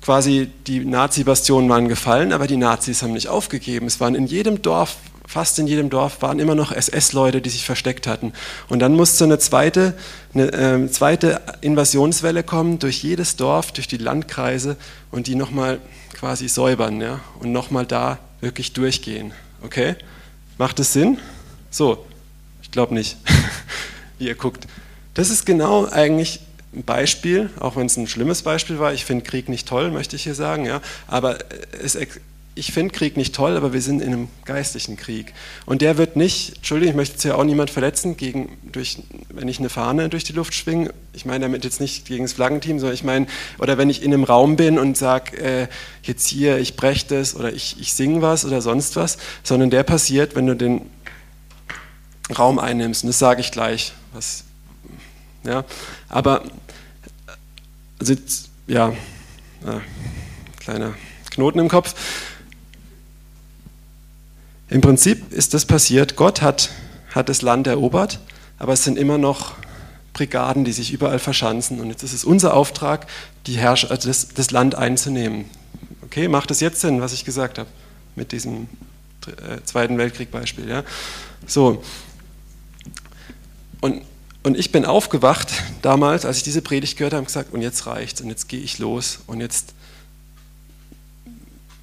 [0.00, 3.86] quasi die Nazi-Bastionen waren gefallen, aber die Nazis haben nicht aufgegeben.
[3.86, 4.96] Es waren in jedem Dorf,
[5.30, 8.32] fast in jedem Dorf, waren immer noch SS-Leute, die sich versteckt hatten.
[8.68, 9.94] Und dann musste eine zweite,
[10.34, 14.76] eine äh, zweite Invasionswelle kommen durch jedes Dorf, durch die Landkreise
[15.12, 15.78] und die nochmal
[16.14, 17.20] quasi säubern ja?
[17.38, 19.30] und nochmal da wirklich durchgehen.
[19.62, 19.94] Okay?
[20.58, 21.18] Macht es Sinn?
[21.70, 22.04] So,
[22.60, 23.16] ich glaube nicht,
[24.18, 24.66] wie ihr guckt.
[25.14, 26.40] Das ist genau eigentlich
[26.74, 28.92] ein Beispiel, auch wenn es ein schlimmes Beispiel war.
[28.94, 30.66] Ich finde Krieg nicht toll, möchte ich hier sagen.
[30.66, 30.80] Ja.
[31.06, 31.38] Aber
[31.80, 31.96] es,
[32.60, 35.32] ich finde Krieg nicht toll, aber wir sind in einem geistlichen Krieg.
[35.64, 38.98] Und der wird nicht, Entschuldigung, ich möchte jetzt ja auch niemand verletzen, gegen, durch,
[39.30, 40.92] wenn ich eine Fahne durch die Luft schwinge.
[41.14, 43.26] Ich meine damit jetzt nicht gegen das Flaggenteam, sondern ich meine,
[43.58, 45.68] oder wenn ich in einem Raum bin und sage, äh,
[46.02, 49.82] jetzt hier, ich breche das oder ich, ich singe was oder sonst was, sondern der
[49.82, 50.82] passiert, wenn du den
[52.38, 53.04] Raum einnimmst.
[53.04, 54.44] Und das sage ich gleich, was
[55.44, 55.64] ja?
[56.10, 56.42] Aber,
[57.98, 58.14] also
[58.66, 59.80] ja, äh,
[60.58, 60.94] kleiner
[61.30, 61.94] Knoten im Kopf.
[64.70, 66.70] Im Prinzip ist das passiert, Gott hat,
[67.12, 68.20] hat das Land erobert,
[68.58, 69.54] aber es sind immer noch
[70.12, 71.80] Brigaden, die sich überall verschanzen.
[71.80, 73.06] Und jetzt ist es unser Auftrag,
[73.46, 75.46] die Herrsch also das, das Land einzunehmen.
[76.02, 77.68] Okay, macht es jetzt Sinn, was ich gesagt habe,
[78.14, 78.68] mit diesem
[79.26, 80.68] äh, Zweiten Weltkrieg-Beispiel.
[80.68, 80.84] Ja?
[81.46, 81.82] So.
[83.80, 84.02] Und
[84.42, 85.52] und ich bin aufgewacht
[85.82, 88.60] damals, als ich diese Predigt gehört habe, und gesagt, und jetzt reicht's, und jetzt gehe
[88.60, 89.74] ich los, und jetzt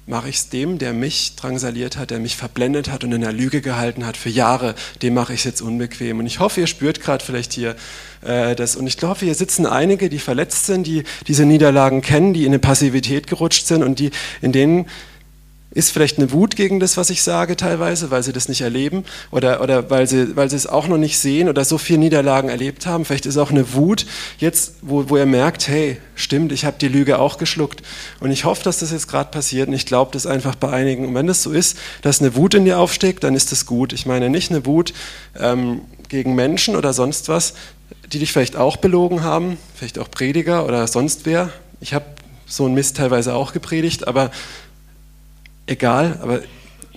[0.08, 3.32] mache ich es dem, der mich drangsaliert hat, der mich verblendet hat und in der
[3.32, 6.18] Lüge gehalten hat für Jahre, dem mache ich es jetzt unbequem.
[6.18, 7.76] Und ich hoffe, ihr spürt gerade vielleicht hier
[8.22, 8.74] äh, das.
[8.74, 12.48] Und ich glaube, hier sitzen einige, die verletzt sind, die diese Niederlagen kennen, die in
[12.48, 14.86] eine Passivität gerutscht sind und die in denen
[15.70, 19.04] ist vielleicht eine Wut gegen das, was ich sage teilweise, weil sie das nicht erleben
[19.30, 22.48] oder, oder weil, sie, weil sie es auch noch nicht sehen oder so viele Niederlagen
[22.48, 23.04] erlebt haben.
[23.04, 24.06] Vielleicht ist auch eine Wut
[24.38, 27.82] jetzt, wo, wo ihr merkt, hey, stimmt, ich habe die Lüge auch geschluckt.
[28.20, 31.06] Und ich hoffe, dass das jetzt gerade passiert und ich glaube das einfach bei einigen.
[31.06, 33.92] Und wenn das so ist, dass eine Wut in dir aufsteigt, dann ist das gut.
[33.92, 34.94] Ich meine nicht eine Wut
[35.38, 37.52] ähm, gegen Menschen oder sonst was,
[38.10, 41.50] die dich vielleicht auch belogen haben, vielleicht auch Prediger oder sonst wer.
[41.80, 42.06] Ich habe
[42.46, 44.30] so einen Mist teilweise auch gepredigt, aber
[45.68, 46.40] egal, aber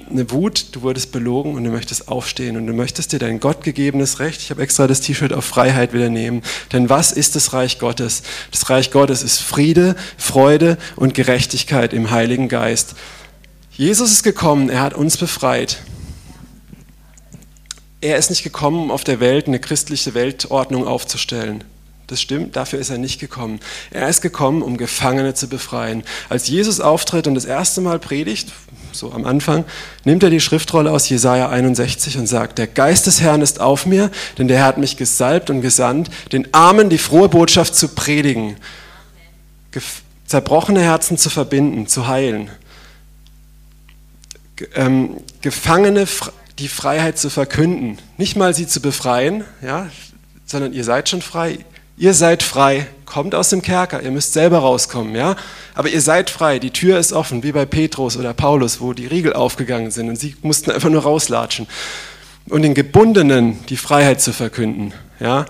[0.10, 4.20] eine Wut, du wurdest belogen und du möchtest aufstehen und du möchtest dir dein gottgegebenes
[4.20, 6.42] Recht, ich habe extra das T-Shirt auf Freiheit wieder nehmen.
[6.74, 8.24] Denn was ist das Reich Gottes?
[8.52, 12.96] Das Reich Gottes ist Friede, Freude und Gerechtigkeit im Heiligen Geist.
[13.72, 15.82] Jesus ist gekommen, er hat uns befreit.
[18.02, 21.64] Er ist nicht gekommen, um auf der Welt eine christliche Weltordnung aufzustellen.
[22.12, 23.62] Das stimmt, dafür ist er nicht gekommen.
[23.90, 26.04] Er ist gekommen, um Gefangene zu befreien.
[26.28, 28.52] Als Jesus auftritt und das erste Mal predigt,
[28.92, 29.64] so am Anfang,
[30.04, 33.86] nimmt er die Schriftrolle aus Jesaja 61 und sagt: Der Geist des Herrn ist auf
[33.86, 37.88] mir, denn der Herr hat mich gesalbt und gesandt, den Armen die frohe Botschaft zu
[37.88, 38.58] predigen,
[40.26, 42.50] zerbrochene Herzen zu verbinden, zu heilen,
[44.76, 46.06] ähm, Gefangene
[46.60, 49.90] die Freiheit zu verkünden, nicht mal sie zu befreien, ja,
[50.46, 51.60] sondern ihr seid schon frei,
[52.02, 55.36] Ihr seid frei, kommt aus dem Kerker, ihr müsst selber rauskommen, ja?
[55.76, 59.06] Aber ihr seid frei, die Tür ist offen, wie bei Petrus oder Paulus, wo die
[59.06, 61.68] Riegel aufgegangen sind und sie mussten einfach nur rauslatschen.
[62.50, 64.94] und den Gebundenen die Freiheit zu verkünden.
[65.20, 65.46] Ja,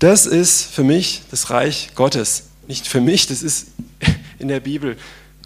[0.00, 2.48] das ist für mich das Reich Gottes.
[2.66, 3.68] Nicht für mich, das ist
[4.40, 4.96] in der Bibel.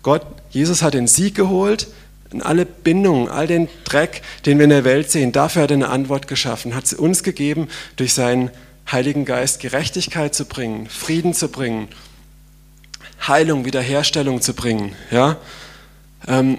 [0.03, 1.87] Gott, Jesus hat den Sieg geholt
[2.33, 5.33] in alle Bindungen, all den Dreck, den wir in der Welt sehen.
[5.33, 8.51] Dafür hat er eine Antwort geschaffen, hat sie uns gegeben, durch seinen
[8.91, 11.89] Heiligen Geist Gerechtigkeit zu bringen, Frieden zu bringen,
[13.27, 14.95] Heilung, Wiederherstellung zu bringen.
[15.11, 15.37] Ja?
[16.27, 16.59] Ähm,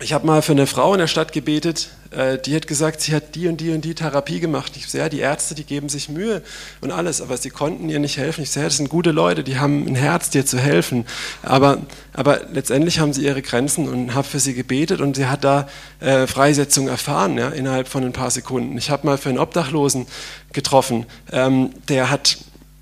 [0.00, 3.34] ich habe mal für eine Frau in der Stadt gebetet, die hat gesagt, sie hat
[3.34, 4.72] die und die und die Therapie gemacht.
[4.76, 6.42] Ich sehe, ja, die Ärzte, die geben sich Mühe
[6.80, 8.42] und alles, aber sie konnten ihr nicht helfen.
[8.42, 11.06] Ich sehe, das sind gute Leute, die haben ein Herz, dir zu helfen.
[11.42, 11.82] Aber,
[12.14, 15.68] aber letztendlich haben sie ihre Grenzen und habe für sie gebetet und sie hat da
[16.00, 18.78] äh, Freisetzung erfahren, ja, innerhalb von ein paar Sekunden.
[18.78, 20.06] Ich habe mal für einen Obdachlosen
[20.52, 22.38] getroffen, ähm, der hat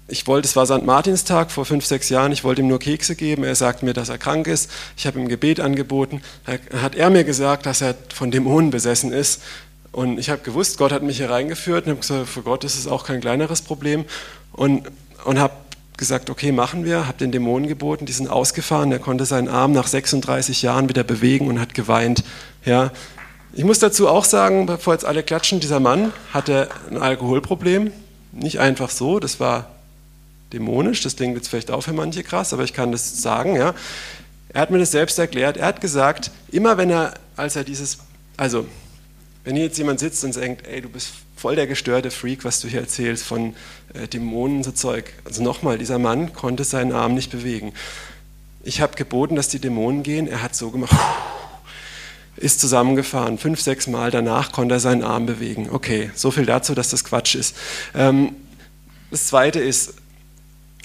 [0.09, 0.84] ich wollte, es war St.
[0.84, 3.42] Martinstag vor fünf, sechs Jahren, ich wollte ihm nur Kekse geben.
[3.42, 4.70] Er sagt mir, dass er krank ist.
[4.96, 6.22] Ich habe ihm Gebet angeboten.
[6.44, 9.42] Da hat er mir gesagt, dass er von Dämonen besessen ist.
[9.90, 12.78] Und ich habe gewusst, Gott hat mich hier reingeführt und habe gesagt, für Gott ist
[12.78, 14.04] es auch kein kleineres Problem.
[14.52, 14.86] Und,
[15.24, 15.54] und habe
[15.96, 18.92] gesagt, okay, machen wir, habe den Dämonen geboten, die sind ausgefahren.
[18.92, 22.22] Er konnte seinen Arm nach 36 Jahren wieder bewegen und hat geweint.
[22.64, 22.92] Ja.
[23.54, 27.90] Ich muss dazu auch sagen, bevor jetzt alle klatschen, dieser Mann hatte ein Alkoholproblem.
[28.32, 29.75] Nicht einfach so, das war
[30.57, 31.02] dämonisch.
[31.02, 33.54] Das klingt jetzt vielleicht auch für manche krass, aber ich kann das sagen.
[33.54, 33.74] Ja.
[34.48, 35.57] Er hat mir das selbst erklärt.
[35.57, 37.98] Er hat gesagt, immer wenn er, als er dieses,
[38.36, 38.66] also
[39.44, 42.61] wenn hier jetzt jemand sitzt und denkt, ey, du bist voll der gestörte Freak, was
[42.61, 43.54] du hier erzählst von
[43.94, 45.12] äh, Dämonen so Zeug.
[45.24, 47.72] Also nochmal, dieser Mann konnte seinen Arm nicht bewegen.
[48.64, 50.26] Ich habe geboten, dass die Dämonen gehen.
[50.26, 50.96] Er hat so gemacht,
[52.36, 53.38] ist zusammengefahren.
[53.38, 55.68] Fünf, sechs Mal danach konnte er seinen Arm bewegen.
[55.70, 57.54] Okay, so viel dazu, dass das Quatsch ist.
[57.94, 58.34] Ähm,
[59.11, 59.94] das Zweite ist,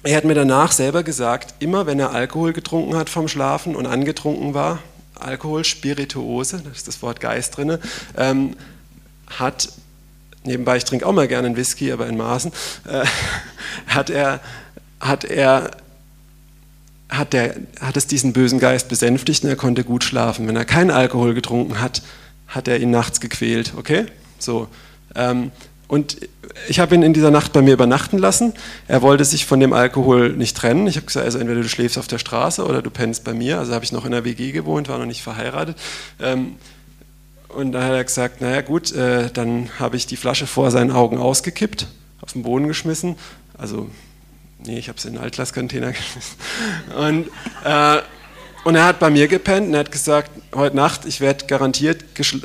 [0.04, 3.86] er hat mir danach selber gesagt, immer wenn er Alkohol getrunken hat vom Schlafen und
[3.86, 4.80] angetrunken war,
[5.20, 7.78] Alkohol, Spirituose, da ist das Wort Geist drin,
[8.18, 8.56] ähm,
[9.28, 9.70] hat,
[10.44, 12.52] nebenbei, ich trinke auch mal gerne einen Whisky, aber in Maßen,
[12.88, 13.06] äh,
[13.88, 14.40] hat er,
[15.00, 15.72] hat er
[17.12, 20.48] hat, der, hat es diesen bösen Geist besänftigt und er konnte gut schlafen.
[20.48, 22.02] Wenn er keinen Alkohol getrunken hat,
[22.48, 24.06] hat er ihn nachts gequält, okay?
[24.40, 24.70] So.
[25.14, 25.52] Ähm,
[25.90, 26.18] und
[26.68, 28.54] ich habe ihn in dieser Nacht bei mir übernachten lassen.
[28.88, 30.88] Er wollte sich von dem Alkohol nicht trennen.
[30.88, 33.60] Ich habe gesagt, also entweder du schläfst auf der Straße oder du pennst bei mir.
[33.60, 35.78] Also habe ich noch in der WG gewohnt, war noch nicht verheiratet.
[36.20, 36.56] Ähm,
[37.50, 40.92] und da hat er gesagt, naja gut, äh, dann habe ich die Flasche vor seinen
[40.92, 41.88] Augen ausgekippt,
[42.22, 43.18] auf den Boden geschmissen.
[43.58, 43.90] Also,
[44.66, 46.38] nee, ich habe es in den Altglascontainer geschmissen.
[46.96, 47.28] Und
[47.66, 48.02] äh,
[48.64, 52.04] und er hat bei mir gepennt und er hat gesagt, heute Nacht, ich werde garantiert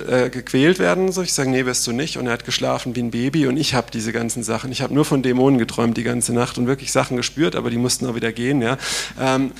[0.08, 1.12] äh, gequält werden.
[1.12, 2.16] So, ich sage, nee, wirst du nicht.
[2.16, 4.72] Und er hat geschlafen wie ein Baby und ich habe diese ganzen Sachen.
[4.72, 7.78] Ich habe nur von Dämonen geträumt die ganze Nacht und wirklich Sachen gespürt, aber die
[7.78, 8.62] mussten auch wieder gehen.
[8.62, 8.78] Ja.
[9.20, 9.52] Ähm,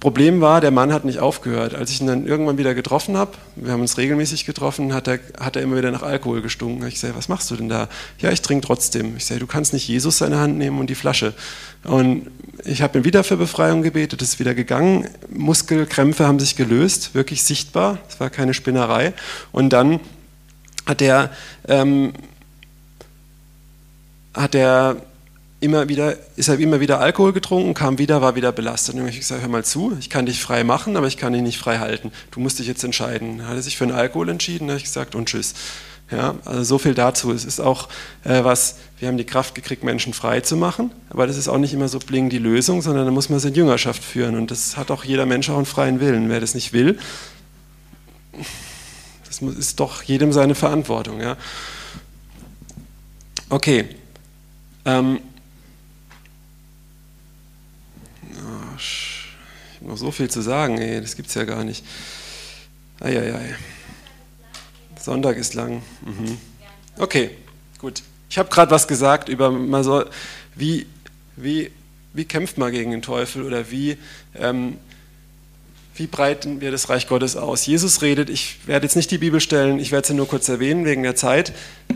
[0.00, 1.74] Problem war, der Mann hat nicht aufgehört.
[1.74, 5.20] Als ich ihn dann irgendwann wieder getroffen habe, wir haben uns regelmäßig getroffen, hat er,
[5.38, 6.86] hat er immer wieder nach Alkohol gestunken.
[6.88, 7.86] Ich sage, was machst du denn da?
[8.18, 9.14] Ja, ich trinke trotzdem.
[9.18, 11.34] Ich sage, du kannst nicht Jesus seine Hand nehmen und die Flasche.
[11.84, 12.30] Und
[12.64, 15.06] ich habe ihn wieder für Befreiung gebetet, ist wieder gegangen.
[15.28, 17.98] Muskelkrämpfe haben sich gelöst, wirklich sichtbar.
[18.08, 19.12] Es war keine Spinnerei.
[19.52, 20.00] Und dann
[20.86, 21.30] hat er,
[21.68, 22.14] ähm,
[24.32, 24.96] hat er
[25.60, 28.94] immer wieder, ist er immer wieder Alkohol getrunken, kam wieder, war wieder belastet.
[28.94, 31.42] Und ich gesagt, hör mal zu, ich kann dich frei machen, aber ich kann dich
[31.42, 32.12] nicht frei halten.
[32.30, 33.38] Du musst dich jetzt entscheiden.
[33.38, 35.54] Dann hat er sich für den Alkohol entschieden, da habe ich gesagt, und tschüss.
[36.10, 37.30] Ja, also so viel dazu.
[37.30, 37.88] Es ist auch
[38.24, 41.58] äh, was, wir haben die Kraft gekriegt, Menschen frei zu machen, aber das ist auch
[41.58, 44.36] nicht immer so bling die Lösung, sondern da muss man seine Jüngerschaft führen.
[44.36, 46.28] Und das hat auch jeder Mensch auch einen freien Willen.
[46.28, 46.98] Wer das nicht will,
[49.26, 51.20] das ist doch jedem seine Verantwortung.
[51.20, 51.36] Ja.
[53.48, 53.84] Okay.
[54.84, 55.20] Ähm,
[58.76, 61.84] ich habe noch so viel zu sagen, ey, das gibt es ja gar nicht.
[63.00, 63.56] Eieiei.
[65.00, 65.82] Sonntag ist lang.
[66.02, 66.38] Mhm.
[66.98, 67.30] Okay,
[67.78, 68.02] gut.
[68.28, 70.08] Ich habe gerade was gesagt über, man soll,
[70.54, 70.86] wie,
[71.36, 71.70] wie,
[72.12, 73.96] wie kämpft man gegen den Teufel oder wie,
[74.36, 74.76] ähm,
[75.96, 77.66] wie breiten wir das Reich Gottes aus?
[77.66, 80.84] Jesus redet, ich werde jetzt nicht die Bibel stellen, ich werde sie nur kurz erwähnen
[80.84, 81.52] wegen der Zeit.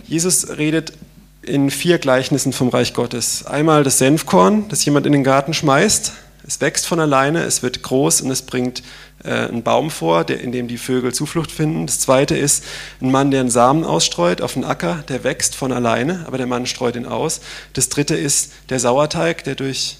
[0.06, 0.94] Jesus redet
[1.42, 3.46] in vier Gleichnissen vom Reich Gottes.
[3.46, 6.12] Einmal das Senfkorn, das jemand in den Garten schmeißt.
[6.46, 8.82] Es wächst von alleine, es wird groß und es bringt
[9.24, 11.86] äh, einen Baum vor, der, in dem die Vögel Zuflucht finden.
[11.86, 12.64] Das zweite ist
[13.00, 16.46] ein Mann, der einen Samen ausstreut auf einen Acker, der wächst von alleine, aber der
[16.46, 17.40] Mann streut ihn aus.
[17.72, 19.96] Das dritte ist der Sauerteig, der durch,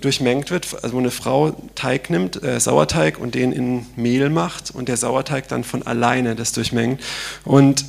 [0.00, 4.72] durchmengt wird, also wo eine Frau Teig nimmt, äh, Sauerteig und den in Mehl macht
[4.72, 7.00] und der Sauerteig dann von alleine das durchmengt.
[7.44, 7.84] Und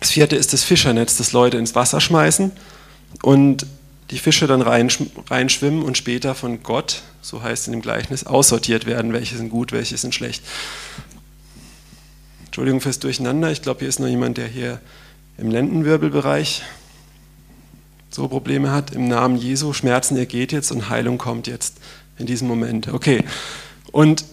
[0.00, 2.50] das vierte ist das Fischernetz, das Leute ins Wasser schmeißen
[3.22, 3.66] und
[4.10, 8.86] die Fische dann reinschwimmen und später von Gott, so heißt es in dem Gleichnis, aussortiert
[8.86, 10.42] werden, welche sind gut, welche sind schlecht.
[12.46, 14.80] Entschuldigung fürs Durcheinander, ich glaube, hier ist noch jemand, der hier
[15.36, 16.62] im Lendenwirbelbereich
[18.10, 18.92] so Probleme hat.
[18.92, 21.76] Im Namen Jesu, Schmerzen, ihr geht jetzt und Heilung kommt jetzt
[22.18, 22.88] in diesem Moment.
[22.88, 23.22] Okay.
[23.92, 24.24] Und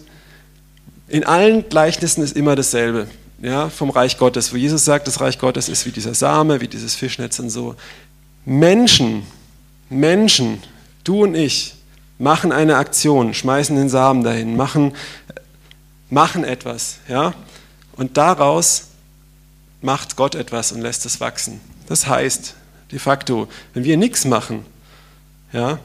[1.08, 3.06] in allen Gleichnissen ist immer dasselbe,
[3.40, 6.68] ja, vom Reich Gottes, wo Jesus sagt, das Reich Gottes ist wie dieser Same, wie
[6.68, 7.76] dieses Fischnetz und so.
[8.44, 9.22] Menschen,
[9.88, 10.62] Menschen,
[11.04, 11.74] du und ich,
[12.18, 14.94] machen eine Aktion, schmeißen den Samen dahin, machen,
[16.10, 17.34] machen etwas, ja,
[17.96, 18.88] und daraus
[19.82, 21.60] macht Gott etwas und lässt es wachsen.
[21.86, 22.54] Das heißt,
[22.90, 24.64] de facto, wenn wir nichts machen,
[25.52, 25.78] ja,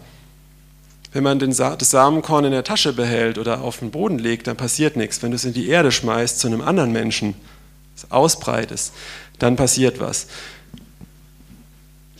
[1.13, 4.47] wenn man den Sa das Samenkorn in der Tasche behält oder auf den Boden legt,
[4.47, 5.21] dann passiert nichts.
[5.21, 7.35] Wenn du es in die Erde schmeißt zu einem anderen Menschen,
[8.09, 8.93] ausbreitest,
[9.37, 10.27] dann passiert was.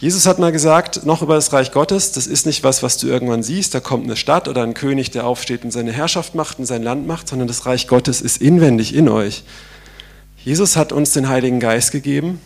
[0.01, 3.05] Jesus hat mal gesagt, noch über das Reich Gottes, das ist nicht was, was du
[3.05, 6.57] irgendwann siehst, da kommt eine Stadt oder ein König, der aufsteht und seine Herrschaft macht
[6.57, 9.43] und sein Land macht, sondern das Reich Gottes ist inwendig in euch.
[10.43, 12.41] Jesus hat uns den Heiligen Geist gegeben.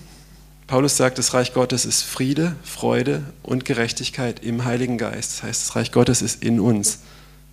[0.67, 5.31] Paulus sagt, das Reich Gottes ist Friede, Freude und Gerechtigkeit im Heiligen Geist.
[5.31, 6.99] Das heißt, das Reich Gottes ist in uns.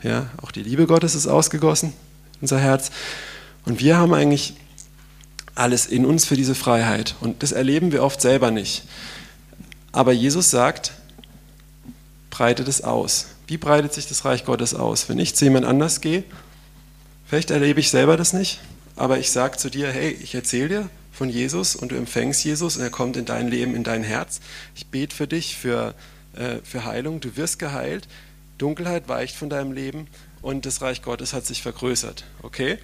[0.02, 1.92] Ja, auch die Liebe Gottes ist ausgegossen,
[2.40, 2.90] unser Herz.
[3.66, 4.54] Und wir haben eigentlich
[5.54, 7.14] alles in uns für diese Freiheit.
[7.20, 8.82] Und das erleben wir oft selber nicht.
[9.92, 10.92] Aber Jesus sagt,
[12.30, 13.26] breitet es aus.
[13.46, 15.08] Wie breitet sich das Reich Gottes aus?
[15.08, 16.24] Wenn ich zu jemand anders gehe,
[17.26, 18.60] vielleicht erlebe ich selber das nicht,
[18.96, 22.76] aber ich sage zu dir, hey, ich erzähle dir von Jesus und du empfängst Jesus
[22.76, 24.40] und er kommt in dein Leben, in dein Herz.
[24.74, 25.94] Ich bete für dich, für,
[26.34, 28.08] äh, für Heilung, du wirst geheilt,
[28.56, 30.06] Dunkelheit weicht von deinem Leben
[30.40, 32.24] und das Reich Gottes hat sich vergrößert.
[32.42, 32.78] Okay?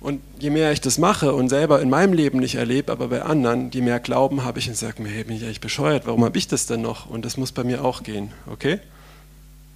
[0.00, 3.22] Und je mehr ich das mache und selber in meinem Leben nicht erlebe, aber bei
[3.22, 6.24] anderen, je mehr Glauben habe ich und sage mir, hey, bin ich eigentlich bescheuert, warum
[6.24, 7.06] habe ich das denn noch?
[7.06, 8.30] Und das muss bei mir auch gehen.
[8.46, 8.78] Okay?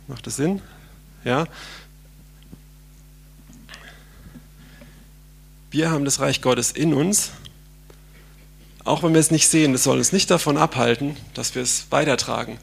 [0.08, 0.60] Macht das Sinn?
[1.24, 1.46] Ja?
[5.70, 7.30] Wir haben das Reich Gottes in uns,
[8.84, 9.72] auch wenn wir es nicht sehen.
[9.72, 12.58] Das soll uns nicht davon abhalten, dass wir es weitertragen.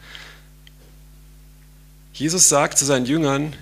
[2.14, 3.54] Jesus sagt zu seinen Jüngern,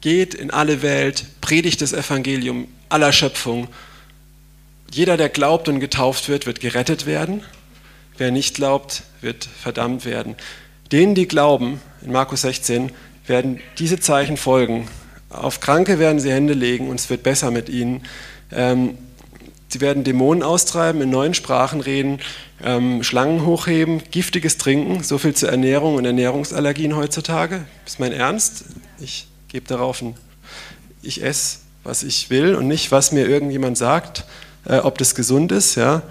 [0.00, 3.68] geht in alle Welt, predigt das Evangelium aller Schöpfung.
[4.90, 7.42] Jeder, der glaubt und getauft wird, wird gerettet werden.
[8.16, 10.34] Wer nicht glaubt, wird verdammt werden.
[10.90, 12.90] Denen, die glauben, in Markus 16,
[13.26, 14.88] werden diese Zeichen folgen.
[15.30, 18.02] Auf Kranke werden sie Hände legen und es wird besser mit ihnen.
[18.50, 18.96] Ähm,
[19.68, 22.20] sie werden Dämonen austreiben, in neuen Sprachen reden,
[22.64, 25.02] ähm, Schlangen hochheben, giftiges trinken.
[25.02, 27.66] So viel zur Ernährung und Ernährungsallergien heutzutage.
[27.86, 28.64] Ist mein Ernst.
[28.98, 30.14] Ich gebe darauf ein,
[31.02, 34.24] ich esse, was ich will und nicht, was mir irgendjemand sagt,
[34.66, 35.74] äh, ob das gesund ist.
[35.74, 36.02] Ja.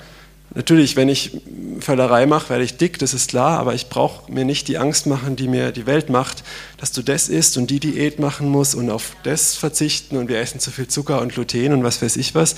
[0.55, 1.39] Natürlich, wenn ich
[1.79, 5.05] Völlerei mache, werde ich dick, das ist klar, aber ich brauche mir nicht die Angst
[5.05, 6.43] machen, die mir die Welt macht,
[6.77, 10.39] dass du das isst und die Diät machen musst und auf das verzichten und wir
[10.39, 12.55] essen zu viel Zucker und Gluten und was weiß ich was.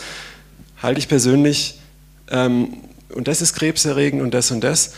[0.82, 1.80] Halte ich persönlich,
[2.30, 2.78] ähm,
[3.14, 4.94] und das ist krebserregend und das und das.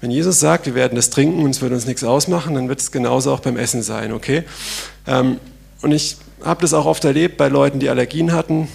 [0.00, 2.80] Wenn Jesus sagt, wir werden das trinken und es wird uns nichts ausmachen, dann wird
[2.80, 4.44] es genauso auch beim Essen sein, okay?
[5.06, 5.38] Ähm,
[5.82, 8.68] und ich habe das auch oft erlebt bei Leuten, die Allergien hatten,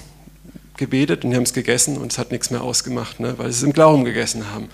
[0.77, 3.57] gebetet und die haben es gegessen und es hat nichts mehr ausgemacht, ne, weil sie
[3.57, 4.69] es im Glauben gegessen haben.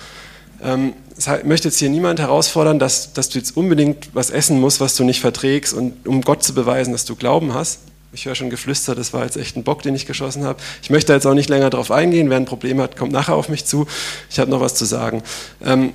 [0.63, 4.79] Ähm, ich möchte jetzt hier niemand herausfordern, dass, dass du jetzt unbedingt was essen musst,
[4.79, 7.79] was du nicht verträgst, und, um Gott zu beweisen, dass du Glauben hast.
[8.13, 10.59] Ich höre schon geflüstert, das war jetzt echt ein Bock, den ich geschossen habe.
[10.81, 12.29] Ich möchte jetzt auch nicht länger darauf eingehen.
[12.29, 13.87] Wer ein Problem hat, kommt nachher auf mich zu.
[14.29, 15.23] Ich habe noch was zu sagen.
[15.63, 15.93] Ähm,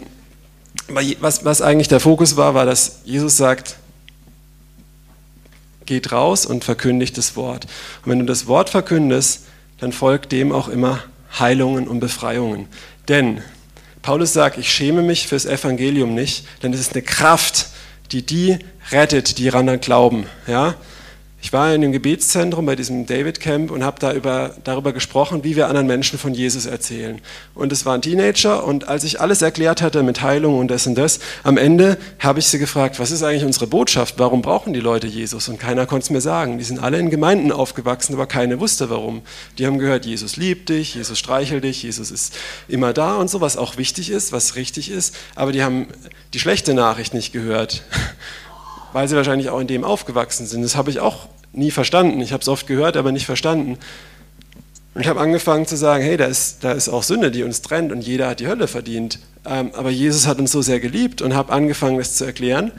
[0.88, 3.76] was, was eigentlich der Fokus war, war, dass Jesus sagt,
[5.86, 7.66] geht raus und verkündigt das Wort.
[8.04, 9.44] Und wenn du das Wort verkündest,
[9.78, 11.02] dann folgt dem auch immer
[11.38, 12.68] Heilungen und Befreiungen.
[13.08, 13.42] Denn
[14.02, 17.68] Paulus sagt, ich schäme mich fürs Evangelium nicht, denn es ist eine Kraft,
[18.12, 18.58] die die
[18.90, 20.26] rettet, die daran glauben.
[20.46, 20.74] Ja?
[21.46, 25.44] Ich war in dem Gebetszentrum bei diesem David Camp und habe da über, darüber gesprochen,
[25.44, 27.20] wie wir anderen Menschen von Jesus erzählen.
[27.54, 30.96] Und es waren Teenager und als ich alles erklärt hatte mit Heilung und das und
[30.96, 34.16] das, am Ende habe ich sie gefragt, was ist eigentlich unsere Botschaft?
[34.18, 35.48] Warum brauchen die Leute Jesus?
[35.48, 36.58] Und keiner konnte es mir sagen.
[36.58, 39.22] Die sind alle in Gemeinden aufgewachsen, aber keiner wusste warum.
[39.56, 42.36] Die haben gehört, Jesus liebt dich, Jesus streichelt dich, Jesus ist
[42.66, 45.14] immer da und so, was auch wichtig ist, was richtig ist.
[45.36, 45.86] Aber die haben
[46.34, 47.84] die schlechte Nachricht nicht gehört
[48.92, 50.62] weil sie wahrscheinlich auch in dem aufgewachsen sind.
[50.62, 52.20] Das habe ich auch nie verstanden.
[52.20, 53.78] Ich habe es oft gehört, aber nicht verstanden.
[54.94, 57.60] Und ich habe angefangen zu sagen, hey, da ist, da ist auch Sünde, die uns
[57.60, 59.18] trennt und jeder hat die Hölle verdient.
[59.44, 62.72] Ähm, aber Jesus hat uns so sehr geliebt und habe angefangen, das zu erklären.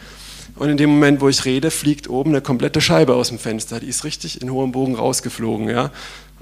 [0.55, 3.79] Und in dem Moment, wo ich rede, fliegt oben eine komplette Scheibe aus dem Fenster.
[3.79, 5.69] Die ist richtig in hohem Bogen rausgeflogen.
[5.69, 5.91] Ja?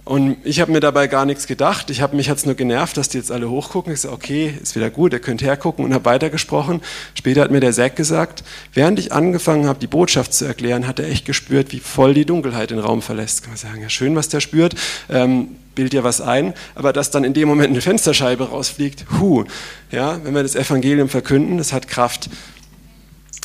[0.06, 1.90] Und ich habe mir dabei gar nichts gedacht.
[1.90, 3.92] Ich habe mich jetzt nur genervt, dass die jetzt alle hochgucken.
[3.92, 6.82] Ich sage, okay, ist wieder gut, ihr könnt hergucken und habe weitergesprochen.
[7.16, 8.44] Später hat mir der Zack gesagt,
[8.74, 12.26] während ich angefangen habe, die Botschaft zu erklären, hat er echt gespürt, wie voll die
[12.26, 13.42] Dunkelheit den Raum verlässt.
[13.42, 14.76] Kann man sagen, ja schön, was der spürt.
[15.10, 19.44] Ähm, bild dir was ein, aber dass dann in dem Moment eine Fensterscheibe rausfliegt, hu,
[19.92, 22.30] ja, wenn wir das Evangelium verkünden, das hat Kraft.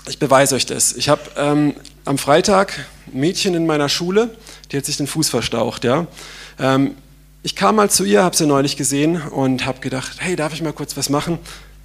[0.08, 0.92] Ich beweise euch das.
[0.92, 4.36] Ich habe ähm, am Freitag ein Mädchen in meiner Schule,
[4.70, 6.06] die hat sich den Fuß verstaucht, ja.
[6.61, 6.94] Ähm,
[7.42, 10.61] ich kam mal zu ihr, habe sie neulich gesehen und habe gedacht, hey, darf ich
[10.62, 11.38] mal kurz was machen?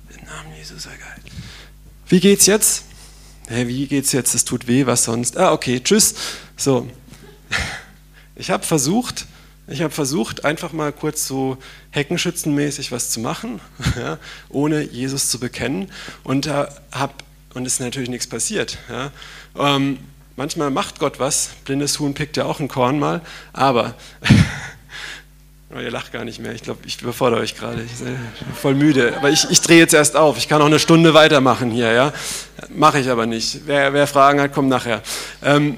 [0.09, 1.32] Im Namen Jesus, sei geil.
[2.09, 2.84] Wie geht's jetzt?
[3.47, 4.36] Hey, wie geht's jetzt?
[4.36, 5.38] Es tut weh, was sonst?
[5.38, 6.15] Ah, okay, tschüss.
[6.57, 6.88] So.
[8.38, 9.28] Ich habe versucht,
[9.65, 11.57] ich habe versucht, einfach mal kurz so
[11.91, 13.61] heckenschützenmäßig was zu machen,
[13.97, 14.17] ja,
[14.49, 15.89] ohne Jesus zu bekennen
[16.26, 17.23] und äh, hab,
[17.53, 18.78] und ist natürlich nichts passiert.
[18.89, 19.13] Ja.
[19.57, 19.99] Ähm,
[20.38, 21.51] Manchmal macht Gott was.
[21.63, 23.21] Blindes Huhn pickt ja auch ein Korn mal.
[23.53, 23.93] Aber,
[25.73, 26.51] oh, ihr lacht gar nicht mehr.
[26.51, 27.81] Ich glaube, ich überfordere euch gerade.
[27.83, 28.17] Ich bin
[28.53, 29.13] voll müde.
[29.17, 30.38] Aber ich, ich drehe jetzt erst auf.
[30.38, 31.93] Ich kann auch eine Stunde weitermachen hier.
[31.93, 32.13] Ja?
[32.69, 33.61] Mache ich aber nicht.
[33.65, 35.01] Wer, wer Fragen hat, kommt nachher.
[35.41, 35.77] Ähm,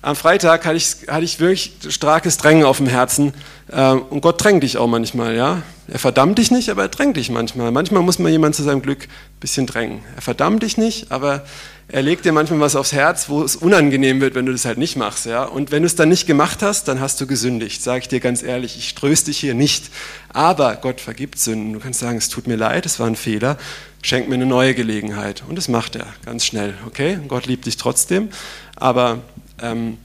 [0.00, 3.34] am Freitag hatte ich, hatte ich wirklich starkes Drängen auf dem Herzen.
[3.72, 5.62] Ähm, und Gott drängt dich auch manchmal, ja.
[5.88, 7.72] Er verdammt dich nicht, aber er drängt dich manchmal.
[7.72, 10.04] Manchmal muss man jemand zu seinem Glück ein bisschen drängen.
[10.14, 11.44] Er verdammt dich nicht, aber
[11.88, 14.76] er legt dir manchmal was aufs Herz, wo es unangenehm wird, wenn du das halt
[14.76, 15.24] nicht machst.
[15.24, 15.44] Ja?
[15.44, 17.80] Und wenn du es dann nicht gemacht hast, dann hast du gesündigt.
[17.80, 19.90] Sage ich dir ganz ehrlich, ich tröste dich hier nicht.
[20.32, 21.72] Aber Gott vergibt Sünden.
[21.74, 23.56] Du kannst sagen, es tut mir leid, es war ein Fehler.
[24.02, 25.44] Schenk mir eine neue Gelegenheit.
[25.48, 26.74] Und das macht er ganz schnell.
[26.86, 27.20] Okay?
[27.28, 28.30] Gott liebt dich trotzdem.
[28.74, 29.20] Aber
[29.62, 29.98] ähm,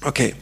[0.00, 0.34] okay,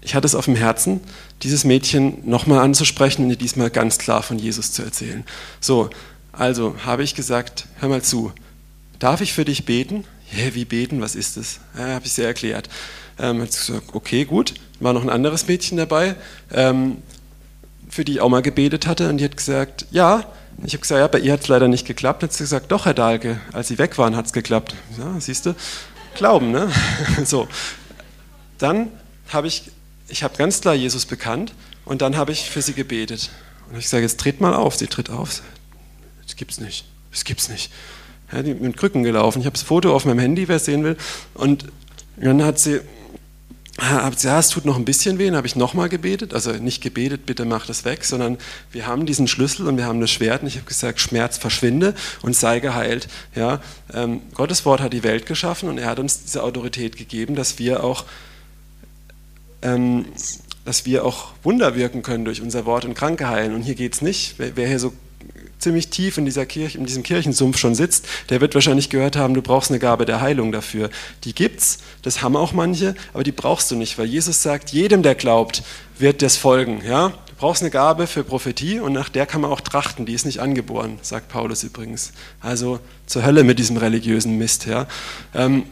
[0.00, 1.00] ich hatte es auf dem Herzen,
[1.42, 5.24] dieses Mädchen nochmal anzusprechen und ihr diesmal ganz klar von Jesus zu erzählen.
[5.60, 5.90] So,
[6.30, 8.32] also habe ich gesagt, hör mal zu
[8.98, 10.04] darf ich für dich beten?
[10.32, 11.60] Ja, wie beten, was ist das?
[11.76, 12.68] Ja, habe ich sie erklärt.
[13.18, 14.54] Ähm, hat gesagt, okay, gut.
[14.80, 16.14] War noch ein anderes Mädchen dabei,
[16.52, 16.98] ähm,
[17.88, 19.08] für die ich auch mal gebetet hatte.
[19.08, 20.32] Und die hat gesagt, ja.
[20.64, 22.22] Ich habe gesagt, ja, bei ihr hat es leider nicht geklappt.
[22.22, 24.74] Hat sie gesagt, doch, Herr Dahlke, als Sie weg waren, hat es geklappt.
[24.98, 25.54] Ja, siehst du?
[26.16, 26.70] Glauben, ne?
[27.24, 27.48] so.
[28.58, 28.90] Dann
[29.28, 29.70] habe ich,
[30.08, 33.30] ich habe ganz klar Jesus bekannt und dann habe ich für sie gebetet.
[33.70, 34.74] Und ich sage, jetzt tritt mal auf.
[34.74, 35.42] Sie tritt auf.
[36.26, 36.86] Das gibt's nicht.
[37.12, 37.70] Das gibt's nicht
[38.32, 39.40] ja, die mit Krücken gelaufen.
[39.40, 40.96] Ich habe das Foto auf meinem Handy, wer es sehen will.
[41.34, 41.66] Und
[42.16, 42.80] dann hat sie,
[43.78, 45.26] hat sie, ja, es tut noch ein bisschen weh.
[45.26, 46.34] Dann habe ich nochmal gebetet.
[46.34, 48.38] Also nicht gebetet, bitte mach das weg, sondern
[48.72, 50.42] wir haben diesen Schlüssel und wir haben das Schwert.
[50.42, 53.08] Und ich habe gesagt, Schmerz verschwinde und sei geheilt.
[53.34, 53.60] Ja,
[53.94, 57.58] ähm, Gottes Wort hat die Welt geschaffen und er hat uns diese Autorität gegeben, dass
[57.58, 58.04] wir auch
[59.62, 60.06] ähm,
[60.68, 63.54] dass wir auch Wunder wirken können durch unser Wort und Kranke heilen.
[63.54, 64.34] Und hier geht es nicht.
[64.36, 64.92] Wer, wer hier so
[65.58, 69.34] ziemlich tief in, dieser Kirche, in diesem Kirchensumpf schon sitzt, der wird wahrscheinlich gehört haben,
[69.34, 70.90] du brauchst eine Gabe der Heilung dafür.
[71.24, 75.02] Die gibt's, das haben auch manche, aber die brauchst du nicht, weil Jesus sagt, jedem,
[75.02, 75.62] der glaubt,
[75.98, 76.82] wird das folgen.
[76.84, 77.08] Ja?
[77.08, 80.26] Du brauchst eine Gabe für Prophetie und nach der kann man auch trachten, die ist
[80.26, 82.12] nicht angeboren, sagt Paulus übrigens.
[82.40, 84.66] Also zur Hölle mit diesem religiösen Mist.
[84.66, 84.86] Ja?
[85.34, 85.64] Ähm,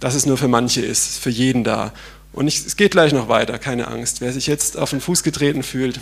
[0.00, 1.92] dass es nur für manche ist, für jeden da.
[2.32, 4.20] Und ich, es geht gleich noch weiter, keine Angst.
[4.20, 6.00] Wer sich jetzt auf den Fuß getreten fühlt,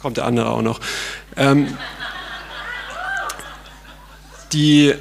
[0.00, 0.80] kommt der andere auch noch.
[1.36, 1.76] Ähm,
[4.56, 4.94] die,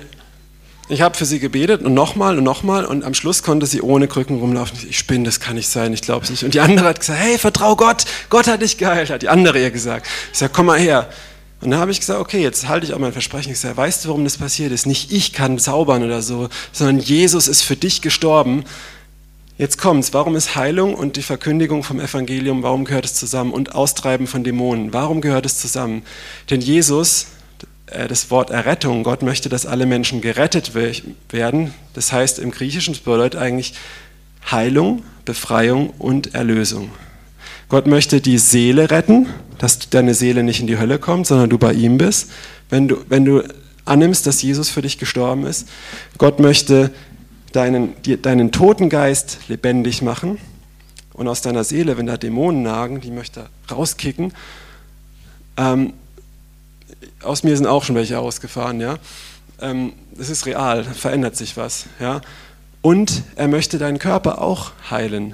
[0.90, 4.08] ich habe für sie gebetet und nochmal und nochmal und am Schluss konnte sie ohne
[4.08, 4.78] Krücken rumlaufen.
[4.88, 6.44] Ich spinne, das kann nicht sein, ich glaube es nicht.
[6.44, 9.60] Und die andere hat gesagt, hey, vertrau Gott, Gott hat dich geheilt, hat die andere
[9.60, 10.08] ihr gesagt.
[10.32, 11.10] Ich sage, komm mal her.
[11.62, 13.52] Und dann habe ich gesagt, okay, jetzt halte ich auch mein Versprechen.
[13.52, 14.86] Ich sage, weißt du, warum das passiert ist?
[14.86, 18.66] Nicht ich kann zaubern oder so, sondern Jesus ist für dich gestorben.
[19.58, 20.14] Jetzt kommt's.
[20.14, 23.54] Warum ist Heilung und die Verkündigung vom Evangelium, warum gehört es zusammen?
[23.54, 26.04] Und Austreiben von Dämonen, warum gehört es zusammen?
[26.50, 27.28] Denn Jesus
[27.88, 29.04] das Wort Errettung.
[29.04, 31.74] Gott möchte, dass alle Menschen gerettet werden.
[31.94, 33.74] Das heißt im Griechischen, bedeutet eigentlich
[34.50, 36.92] Heilung, Befreiung und Erlösung.
[37.70, 39.28] Gott möchte die Seele retten,
[39.58, 42.32] dass deine Seele nicht in die Hölle kommt, sondern du bei ihm bist.
[42.70, 43.44] Wenn du, wenn du
[43.86, 45.68] annimmst, dass Jesus für dich gestorben ist.
[46.18, 46.92] Gott möchte
[47.52, 50.40] deinen, deinen toten Geist lebendig machen
[51.14, 54.34] und aus deiner Seele, wenn da Dämonen nagen, die möchte er rauskicken.
[55.58, 55.94] Ähm,
[57.22, 58.98] aus mir sind auch schon welche ausgefahren, ja.
[59.60, 62.22] Ähm, das ist real, verändert sich was, ja.
[62.82, 65.34] Und er möchte deinen Körper auch heilen,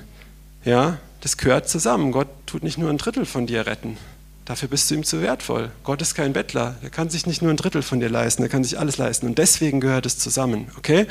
[0.64, 0.98] ja.
[1.22, 2.12] Das gehört zusammen.
[2.12, 3.98] Gott tut nicht nur ein Drittel von dir retten.
[4.46, 5.72] Dafür bist du ihm zu wertvoll.
[5.84, 6.76] Gott ist kein Bettler.
[6.82, 9.28] Er kann sich nicht nur ein Drittel von dir leisten, er kann sich alles leisten.
[9.28, 11.06] Und deswegen gehört es zusammen, okay?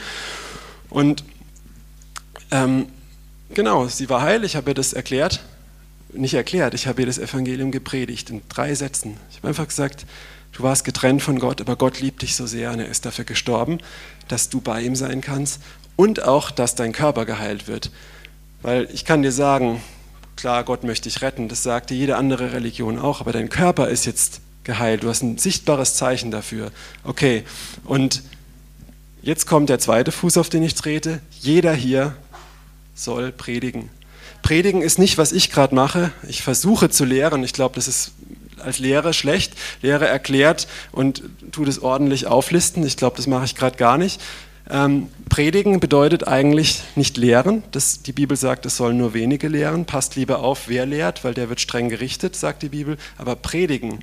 [0.91, 1.25] Und
[2.51, 2.87] ähm,
[3.55, 5.41] genau, sie war heil, ich habe ihr das erklärt.
[6.13, 9.17] Nicht erklärt, ich habe ihr das Evangelium gepredigt in drei Sätzen.
[9.31, 10.07] Ich habe einfach gesagt,
[10.53, 13.25] Du warst getrennt von Gott, aber Gott liebt dich so sehr und er ist dafür
[13.25, 13.79] gestorben,
[14.29, 15.61] dass du bei ihm sein kannst
[15.97, 17.91] und auch, dass dein Körper geheilt wird.
[18.63, 19.81] Weil ich kann dir sagen,
[20.37, 24.07] klar, Gott möchte dich retten, das sagte jede andere Religion auch, aber dein Körper ist
[24.07, 26.73] jetzt geheilt, du hast ein sichtbares Zeichen dafür.
[27.05, 27.45] Okay,
[27.85, 28.23] und
[29.23, 31.21] jetzt kommt der zweite Fuß, auf den ich trete.
[31.41, 32.17] Jeder hier
[32.95, 33.89] soll predigen.
[34.43, 36.13] Predigen ist nicht, was ich gerade mache.
[36.29, 37.45] Ich versuche zu lehren.
[37.45, 38.13] Ich glaube, das ist
[38.59, 39.55] als Lehrer schlecht.
[39.83, 41.23] Lehrer erklärt und
[41.53, 42.85] tut es ordentlich auflisten.
[42.85, 44.21] Ich glaube, das mache ich gerade gar nicht.
[44.69, 47.65] Ähm, predigen bedeutet eigentlich nicht lehren.
[47.73, 49.85] Das, die Bibel sagt, es sollen nur wenige lehren.
[49.85, 52.97] Passt lieber auf, wer lehrt, weil der wird streng gerichtet, sagt die Bibel.
[53.19, 54.01] Aber predigen,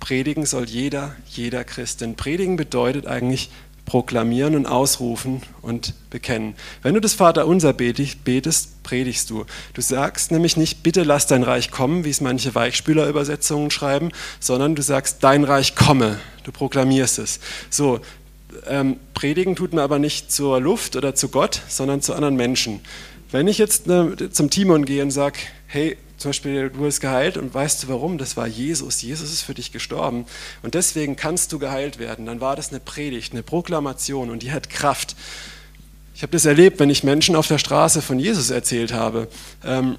[0.00, 2.00] predigen soll jeder, jeder Christ.
[2.00, 3.50] Denn predigen bedeutet eigentlich
[3.86, 6.54] proklamieren und ausrufen und bekennen.
[6.82, 9.46] Wenn du das Vaterunser betest, predigst du.
[9.72, 14.10] Du sagst nämlich nicht, bitte lass dein Reich kommen, wie es manche Weichspülerübersetzungen schreiben,
[14.40, 16.18] sondern du sagst, dein Reich komme.
[16.44, 17.40] Du proklamierst es.
[17.70, 18.00] So,
[18.66, 22.80] ähm, predigen tut man aber nicht zur Luft oder zu Gott, sondern zu anderen Menschen.
[23.30, 27.36] Wenn ich jetzt ne, zum Timon gehe und sage, hey, zum Beispiel, du bist geheilt
[27.36, 28.16] und weißt du warum?
[28.16, 29.02] Das war Jesus.
[29.02, 30.24] Jesus ist für dich gestorben
[30.62, 32.26] und deswegen kannst du geheilt werden.
[32.26, 35.14] Dann war das eine Predigt, eine Proklamation und die hat Kraft.
[36.14, 39.28] Ich habe das erlebt, wenn ich Menschen auf der Straße von Jesus erzählt habe.
[39.62, 39.98] Ähm,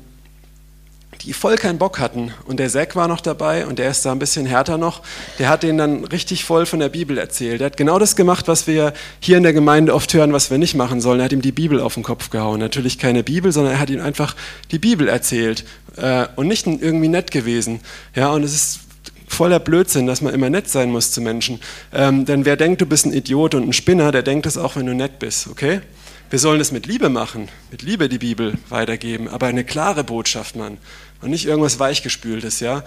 [1.21, 2.33] die voll keinen Bock hatten.
[2.45, 5.01] Und der Zack war noch dabei und der ist da ein bisschen härter noch.
[5.39, 7.59] Der hat denen dann richtig voll von der Bibel erzählt.
[7.59, 10.57] Der hat genau das gemacht, was wir hier in der Gemeinde oft hören, was wir
[10.57, 11.19] nicht machen sollen.
[11.19, 12.59] Er hat ihm die Bibel auf den Kopf gehauen.
[12.59, 14.35] Natürlich keine Bibel, sondern er hat ihm einfach
[14.71, 15.65] die Bibel erzählt
[15.95, 17.81] äh, und nicht irgendwie nett gewesen.
[18.15, 18.79] Ja, und es ist
[19.27, 21.59] voller Blödsinn, dass man immer nett sein muss zu Menschen.
[21.93, 24.75] Ähm, denn wer denkt, du bist ein Idiot und ein Spinner, der denkt es auch,
[24.75, 25.81] wenn du nett bist, okay?
[26.29, 30.57] Wir sollen es mit Liebe machen, mit Liebe die Bibel weitergeben, aber eine klare Botschaft,
[30.57, 30.77] Mann
[31.21, 32.83] und nicht irgendwas Weichgespültes, ja.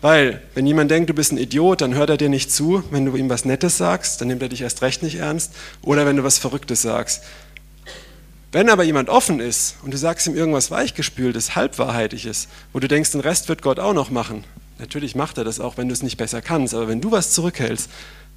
[0.00, 2.82] Weil, wenn jemand denkt, du bist ein Idiot, dann hört er dir nicht zu.
[2.90, 5.54] Wenn du ihm was Nettes sagst, dann nimmt er dich erst recht nicht ernst.
[5.80, 7.22] Oder wenn du was Verrücktes sagst.
[8.52, 13.12] Wenn aber jemand offen ist und du sagst ihm irgendwas Weichgespültes, Halbwahrheitiges, wo du denkst,
[13.12, 14.44] den Rest wird Gott auch noch machen.
[14.78, 16.74] Natürlich macht er das auch, wenn du es nicht besser kannst.
[16.74, 17.88] Aber wenn du was zurückhältst,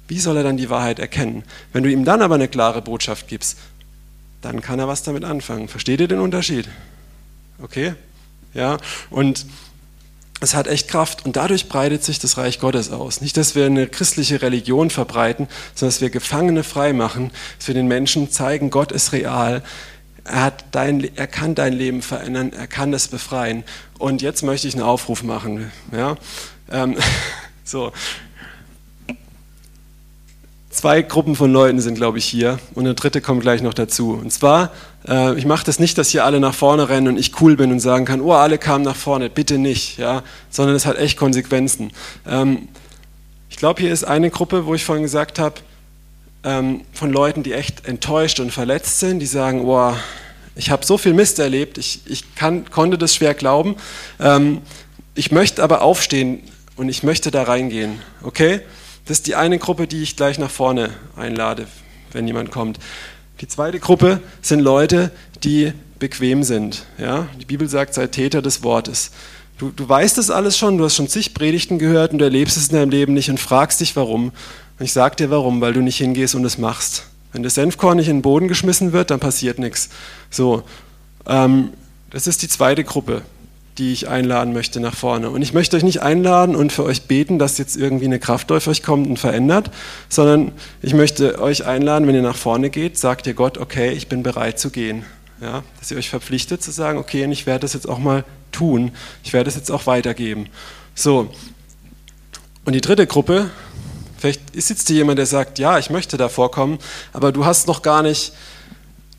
[0.08, 1.44] wie soll er dann die Wahrheit erkennen?
[1.72, 3.58] Wenn du ihm dann aber eine klare Botschaft gibst,
[4.40, 5.68] dann kann er was damit anfangen.
[5.68, 6.68] Versteht ihr den Unterschied?
[7.62, 7.94] Okay?
[8.58, 8.78] Ja,
[9.10, 9.46] und
[10.40, 13.20] es hat echt Kraft und dadurch breitet sich das Reich Gottes aus.
[13.20, 15.46] Nicht, dass wir eine christliche Religion verbreiten,
[15.76, 19.62] sondern dass wir Gefangene frei machen, dass wir den Menschen zeigen, Gott ist real,
[20.24, 23.62] er, dein, er kann dein Leben verändern, er kann es befreien.
[23.96, 25.70] Und jetzt möchte ich einen Aufruf machen.
[25.92, 26.16] Ja?
[26.68, 26.96] Ähm,
[27.64, 27.92] so,
[30.78, 34.12] zwei Gruppen von Leuten sind, glaube ich, hier und eine dritte kommt gleich noch dazu.
[34.12, 34.70] Und zwar,
[35.08, 37.72] äh, ich mache das nicht, dass hier alle nach vorne rennen und ich cool bin
[37.72, 41.18] und sagen kann, oh, alle kamen nach vorne, bitte nicht, ja, sondern es hat echt
[41.18, 41.90] Konsequenzen.
[42.28, 42.68] Ähm,
[43.50, 45.56] ich glaube, hier ist eine Gruppe, wo ich vorhin gesagt habe,
[46.44, 49.92] ähm, von Leuten, die echt enttäuscht und verletzt sind, die sagen, oh,
[50.54, 53.74] ich habe so viel Mist erlebt, ich, ich kann, konnte das schwer glauben,
[54.20, 54.58] ähm,
[55.16, 56.40] ich möchte aber aufstehen
[56.76, 58.60] und ich möchte da reingehen, okay?
[59.08, 61.66] Das ist die eine Gruppe, die ich gleich nach vorne einlade,
[62.12, 62.78] wenn jemand kommt.
[63.40, 65.10] Die zweite Gruppe sind Leute,
[65.42, 66.84] die bequem sind.
[66.98, 67.26] Ja?
[67.40, 69.10] Die Bibel sagt, sei Täter des Wortes.
[69.56, 72.58] Du, du weißt das alles schon, du hast schon zig Predigten gehört und du erlebst
[72.58, 74.30] es in deinem Leben nicht und fragst dich, warum.
[74.78, 77.04] Und ich sage dir, warum, weil du nicht hingehst und es machst.
[77.32, 79.88] Wenn das Senfkorn nicht in den Boden geschmissen wird, dann passiert nichts.
[80.28, 80.64] So,
[81.26, 81.70] ähm,
[82.10, 83.22] das ist die zweite Gruppe
[83.78, 85.30] die ich einladen möchte nach vorne.
[85.30, 88.50] Und ich möchte euch nicht einladen und für euch beten, dass jetzt irgendwie eine Kraft
[88.50, 89.70] auf euch kommt und verändert,
[90.08, 90.52] sondern
[90.82, 94.22] ich möchte euch einladen, wenn ihr nach vorne geht, sagt ihr Gott, okay, ich bin
[94.22, 95.04] bereit zu gehen.
[95.40, 98.24] Ja, dass ihr euch verpflichtet zu sagen, okay, und ich werde das jetzt auch mal
[98.50, 98.90] tun.
[99.22, 100.48] Ich werde es jetzt auch weitergeben.
[100.96, 101.30] So.
[102.64, 103.50] Und die dritte Gruppe,
[104.18, 106.78] vielleicht ist jetzt hier jemand, der sagt, ja, ich möchte da vorkommen,
[107.12, 108.32] aber du hast noch gar nicht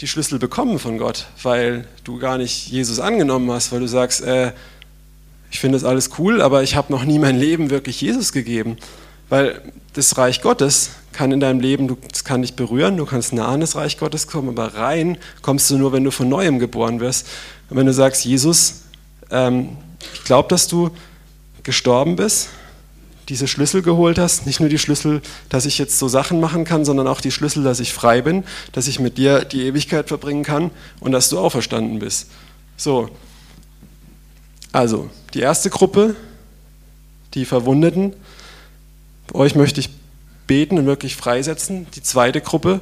[0.02, 4.22] die Schlüssel bekommen von Gott, weil du gar nicht Jesus angenommen hast, weil du sagst,
[4.22, 4.54] äh,
[5.52, 8.78] ich finde das alles cool, aber ich habe noch nie mein Leben wirklich Jesus gegeben.
[9.28, 9.62] Weil
[9.94, 13.60] das Reich Gottes kann in deinem Leben, das kann dich berühren, du kannst nah an
[13.60, 17.28] das Reich Gottes kommen, aber rein kommst du nur, wenn du von Neuem geboren wirst.
[17.70, 18.84] Und wenn du sagst, Jesus,
[19.32, 19.78] ähm,
[20.14, 20.92] ich glaube, dass du
[21.64, 22.50] gestorben bist,
[23.30, 24.46] diese Schlüssel geholt hast.
[24.46, 27.64] Nicht nur die Schlüssel, dass ich jetzt so Sachen machen kann, sondern auch die Schlüssel,
[27.64, 31.40] dass ich frei bin, dass ich mit dir die Ewigkeit verbringen kann und dass du
[31.40, 32.30] auferstanden bist.
[32.76, 33.10] So.
[34.72, 36.16] Also, die erste Gruppe,
[37.34, 38.14] die Verwundeten,
[39.28, 39.90] bei euch möchte ich
[40.48, 41.88] beten und wirklich freisetzen.
[41.96, 42.82] Die zweite Gruppe,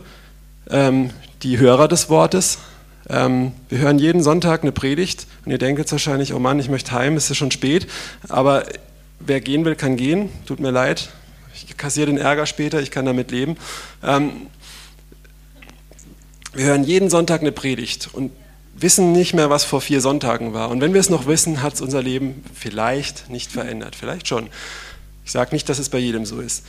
[0.70, 1.12] ähm,
[1.44, 2.60] die Hörer des Wortes.
[3.10, 6.70] Ähm, wir hören jeden Sonntag eine Predigt und ihr denkt jetzt wahrscheinlich, oh Mann, ich
[6.70, 7.88] möchte heim, es ist schon spät.
[8.30, 8.66] Aber
[9.20, 10.30] wer gehen will, kann gehen.
[10.46, 11.10] Tut mir leid.
[11.54, 13.58] Ich kassiere den Ärger später, ich kann damit leben.
[14.04, 14.48] Ähm,
[16.54, 18.32] wir hören jeden Sonntag eine Predigt und
[18.76, 20.70] wissen nicht mehr, was vor vier Sonntagen war.
[20.70, 23.96] Und wenn wir es noch wissen, hat es unser Leben vielleicht nicht verändert.
[23.96, 24.50] Vielleicht schon.
[25.26, 26.64] Ich sage nicht, dass es bei jedem so ist.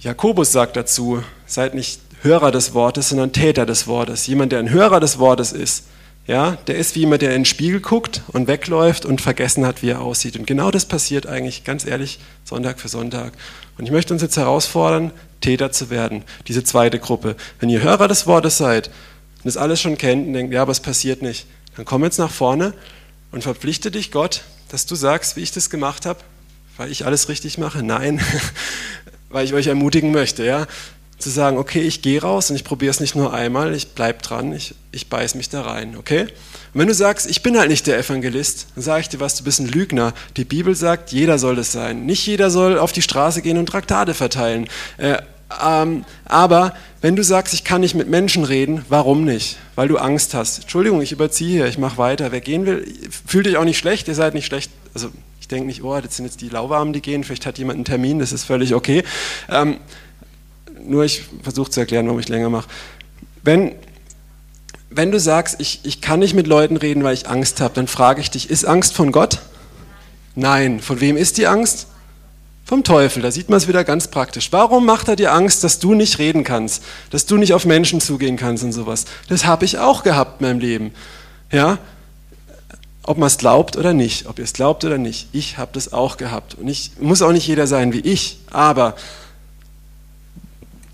[0.00, 4.26] Jakobus sagt dazu, seid nicht Hörer des Wortes, sondern Täter des Wortes.
[4.26, 5.84] Jemand, der ein Hörer des Wortes ist,
[6.26, 9.82] ja, der ist wie jemand, der in den Spiegel guckt und wegläuft und vergessen hat,
[9.82, 10.36] wie er aussieht.
[10.36, 13.32] Und genau das passiert eigentlich, ganz ehrlich, Sonntag für Sonntag.
[13.78, 17.36] Und ich möchte uns jetzt herausfordern, Täter zu werden, diese zweite Gruppe.
[17.60, 20.72] Wenn ihr Hörer des Wortes seid und das alles schon kennt und denkt, ja, aber
[20.72, 21.46] es passiert nicht,
[21.76, 22.74] dann komm jetzt nach vorne
[23.30, 26.18] und verpflichte dich Gott, dass du sagst, wie ich das gemacht habe,
[26.76, 27.84] weil ich alles richtig mache.
[27.84, 28.20] Nein,
[29.28, 30.66] weil ich euch ermutigen möchte, ja
[31.18, 34.22] zu sagen, okay, ich gehe raus und ich probiere es nicht nur einmal, ich bleibe
[34.22, 36.22] dran, ich, ich beiß mich da rein, okay?
[36.22, 39.36] Und wenn du sagst, ich bin halt nicht der Evangelist, dann sage ich dir was,
[39.36, 40.12] du bist ein Lügner.
[40.36, 42.04] Die Bibel sagt, jeder soll es sein.
[42.04, 44.68] Nicht jeder soll auf die Straße gehen und Traktate verteilen.
[44.98, 45.16] Äh,
[45.64, 49.56] ähm, aber wenn du sagst, ich kann nicht mit Menschen reden, warum nicht?
[49.74, 50.62] Weil du Angst hast.
[50.62, 52.32] Entschuldigung, ich überziehe hier, ich mache weiter.
[52.32, 52.84] Wer gehen will,
[53.26, 54.70] fühlt dich auch nicht schlecht, ihr seid nicht schlecht.
[54.92, 55.10] Also
[55.40, 57.84] ich denke nicht, oh, das sind jetzt die Lauwarmen, die gehen, vielleicht hat jemand einen
[57.84, 59.04] Termin, das ist völlig okay.
[59.48, 59.76] Ähm,
[60.86, 62.68] nur ich versuche zu erklären, warum ich länger mache.
[63.42, 63.72] Wenn,
[64.90, 67.86] wenn du sagst, ich, ich kann nicht mit Leuten reden, weil ich Angst habe, dann
[67.86, 69.40] frage ich dich, ist Angst von Gott?
[70.34, 70.80] Nein.
[70.80, 71.88] Von wem ist die Angst?
[72.64, 73.22] Vom Teufel.
[73.22, 74.48] Da sieht man es wieder ganz praktisch.
[74.50, 78.00] Warum macht er dir Angst, dass du nicht reden kannst, dass du nicht auf Menschen
[78.00, 79.04] zugehen kannst und sowas?
[79.28, 80.92] Das habe ich auch gehabt in meinem Leben.
[81.52, 81.78] Ja,
[83.06, 85.92] ob man es glaubt oder nicht, ob ihr es glaubt oder nicht, ich habe das
[85.92, 86.56] auch gehabt.
[86.56, 88.96] Und ich muss auch nicht jeder sein wie ich, aber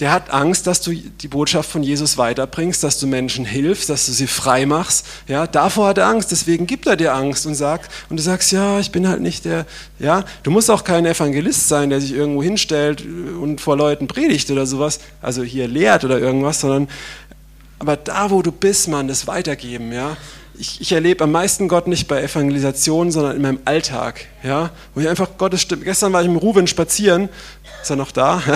[0.00, 4.06] der hat Angst, dass du die Botschaft von Jesus weiterbringst, dass du Menschen hilfst, dass
[4.06, 5.06] du sie frei machst.
[5.28, 8.52] Ja, davor hat er Angst, deswegen gibt er dir Angst und sagt, und du sagst,
[8.52, 9.66] ja, ich bin halt nicht der,
[9.98, 14.50] ja, du musst auch kein Evangelist sein, der sich irgendwo hinstellt und vor Leuten predigt
[14.50, 16.88] oder sowas, also hier lehrt oder irgendwas, sondern,
[17.78, 20.16] aber da, wo du bist, man, das weitergeben, ja,
[20.58, 25.00] ich, ich, erlebe am meisten Gott nicht bei Evangelisation, sondern in meinem Alltag, ja, wo
[25.00, 25.84] ich einfach Gottes Stimme.
[25.84, 27.28] Gestern war ich im Ruben spazieren
[27.82, 28.42] ist er noch da?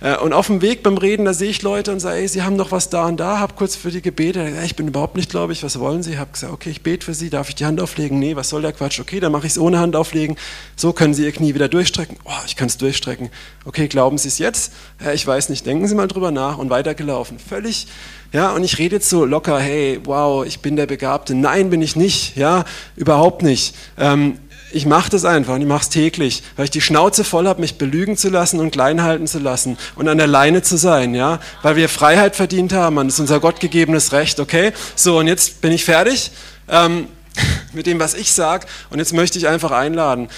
[0.00, 2.42] Äh, und auf dem Weg beim Reden, da sehe ich Leute und sage, ey, Sie
[2.42, 4.52] haben doch was da und da, habe kurz für die gebetet.
[4.64, 6.18] Ich bin überhaupt nicht glaube ich, was wollen Sie?
[6.18, 8.18] Habe gesagt, okay, ich bete für Sie, darf ich die Hand auflegen?
[8.18, 9.00] Nee, was soll der Quatsch?
[9.00, 10.36] Okay, dann mache ich es ohne Hand auflegen.
[10.76, 12.18] So können Sie Ihr Knie wieder durchstrecken.
[12.24, 13.30] Oh, ich kann es durchstrecken.
[13.64, 14.72] Okay, glauben Sie es jetzt?
[15.14, 17.38] Ich weiß nicht, denken Sie mal drüber nach und weitergelaufen.
[17.38, 17.86] Völlig,
[18.34, 21.36] ja, und ich rede jetzt so locker, hey, wow, ich bin der Begabte.
[21.36, 22.64] Nein, bin ich nicht, ja,
[22.96, 23.76] überhaupt nicht.
[23.96, 24.38] Ähm,
[24.74, 27.60] ich mache das einfach und ich mache es täglich, weil ich die Schnauze voll habe,
[27.60, 31.14] mich belügen zu lassen und klein halten zu lassen und an der Leine zu sein,
[31.14, 34.72] ja, weil wir Freiheit verdient haben, das ist unser gottgegebenes Recht, okay?
[34.96, 36.32] So, und jetzt bin ich fertig
[36.68, 37.06] ähm,
[37.72, 40.28] mit dem, was ich sage und jetzt möchte ich einfach einladen.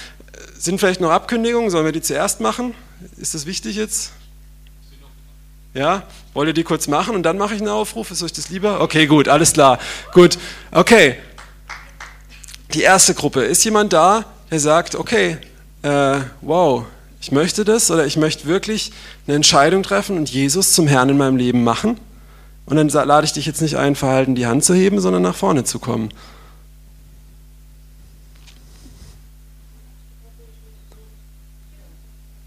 [0.59, 2.75] Sind vielleicht noch Abkündigungen, sollen wir die zuerst machen?
[3.17, 4.11] Ist das wichtig jetzt?
[5.73, 8.11] Ja, wollt ihr die kurz machen und dann mache ich einen Aufruf?
[8.11, 8.81] Ist euch das lieber?
[8.81, 9.79] Okay, gut, alles klar.
[10.13, 10.37] Gut,
[10.71, 11.17] okay
[12.73, 13.43] die erste Gruppe.
[13.43, 15.37] Ist jemand da, der sagt, okay,
[15.81, 16.85] äh, wow,
[17.21, 18.91] ich möchte das oder ich möchte wirklich
[19.25, 21.99] eine Entscheidung treffen und Jesus zum Herrn in meinem Leben machen?
[22.65, 25.35] Und dann lade ich dich jetzt nicht ein, Verhalten die Hand zu heben, sondern nach
[25.35, 26.09] vorne zu kommen.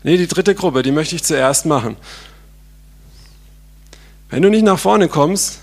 [0.02, 1.96] Nee, die dritte Gruppe, die möchte ich zuerst machen.
[4.30, 5.60] Wenn du nicht nach vorne kommst,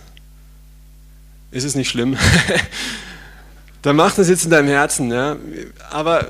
[1.52, 2.18] ist es nicht schlimm.
[3.82, 5.12] dann mach das jetzt in deinem Herzen.
[5.12, 5.38] Ja?
[5.92, 6.28] Aber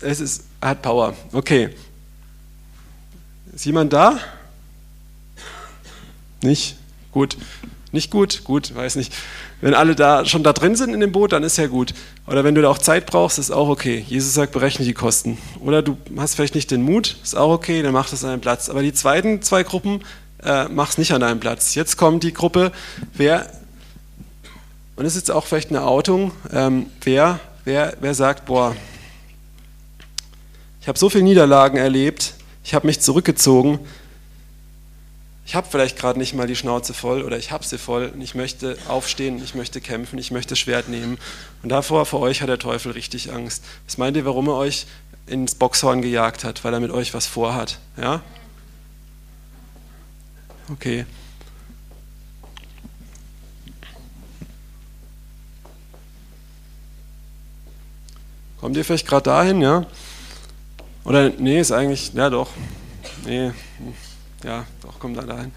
[0.00, 1.14] es ist, hat Power.
[1.32, 1.70] Okay.
[3.54, 4.18] Ist jemand da?
[6.42, 6.76] Nicht?
[7.12, 7.36] Gut.
[7.92, 8.44] Nicht gut?
[8.44, 9.14] Gut, weiß nicht.
[9.60, 11.94] Wenn alle da schon da drin sind in dem Boot, dann ist ja gut.
[12.26, 14.04] Oder wenn du da auch Zeit brauchst, ist auch okay.
[14.06, 15.38] Jesus sagt, berechne die Kosten.
[15.60, 18.40] Oder du hast vielleicht nicht den Mut, ist auch okay, dann mach das an deinem
[18.40, 18.68] Platz.
[18.68, 20.02] Aber die zweiten zwei Gruppen,
[20.42, 21.74] äh, es nicht an deinem Platz.
[21.74, 22.72] Jetzt kommt die Gruppe,
[23.14, 23.50] wer
[24.96, 28.74] und es ist auch vielleicht eine Outung, ähm, wer, wer, wer sagt, boah,
[30.80, 32.34] ich habe so viele Niederlagen erlebt,
[32.64, 33.78] ich habe mich zurückgezogen,
[35.46, 38.20] ich habe vielleicht gerade nicht mal die Schnauze voll oder ich habe sie voll und
[38.20, 41.18] ich möchte aufstehen, ich möchte kämpfen, ich möchte Schwert nehmen.
[41.62, 43.62] Und davor, vor euch hat der Teufel richtig Angst.
[43.86, 44.86] Was meint ihr, warum er euch
[45.28, 46.64] ins Boxhorn gejagt hat?
[46.64, 47.78] Weil er mit euch was vorhat.
[47.96, 48.22] Ja?
[50.72, 51.06] Okay.
[58.66, 59.86] Kommt ihr vielleicht gerade dahin, ja?
[61.04, 62.50] Oder, nee, ist eigentlich, ja doch,
[63.24, 63.52] nee,
[64.42, 65.52] ja, doch, kommt da dahin.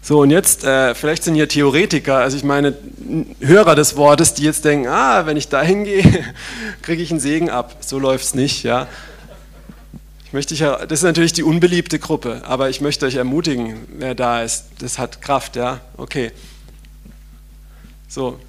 [0.00, 2.78] So, und jetzt, äh, vielleicht sind hier Theoretiker, also ich meine
[3.40, 6.02] Hörer des Wortes, die jetzt denken, ah, wenn ich da hingehe,
[6.80, 7.76] kriege ich einen Segen ab.
[7.80, 8.88] So läuft es nicht, ja.
[10.24, 14.14] Ich möchte dich, das ist natürlich die unbeliebte Gruppe, aber ich möchte euch ermutigen, wer
[14.14, 14.64] da ist.
[14.78, 15.82] Das hat Kraft, ja?
[15.98, 16.32] Okay.
[18.10, 18.40] So.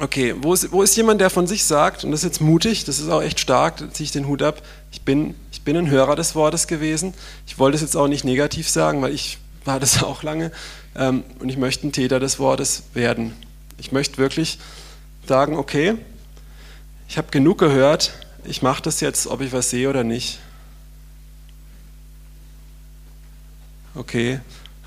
[0.00, 2.84] Okay, wo ist, wo ist jemand, der von sich sagt, und das ist jetzt mutig,
[2.84, 5.76] das ist auch echt stark, da ziehe ich den Hut ab, ich bin, ich bin
[5.76, 7.14] ein Hörer des Wortes gewesen.
[7.46, 10.50] Ich wollte es jetzt auch nicht negativ sagen, weil ich war das auch lange.
[10.96, 13.32] Ähm, und ich möchte ein Täter des Wortes werden.
[13.78, 14.58] Ich möchte wirklich
[15.26, 15.94] sagen, okay,
[17.08, 18.12] ich habe genug gehört,
[18.44, 20.40] ich mache das jetzt, ob ich was sehe oder nicht.
[23.94, 24.40] Okay,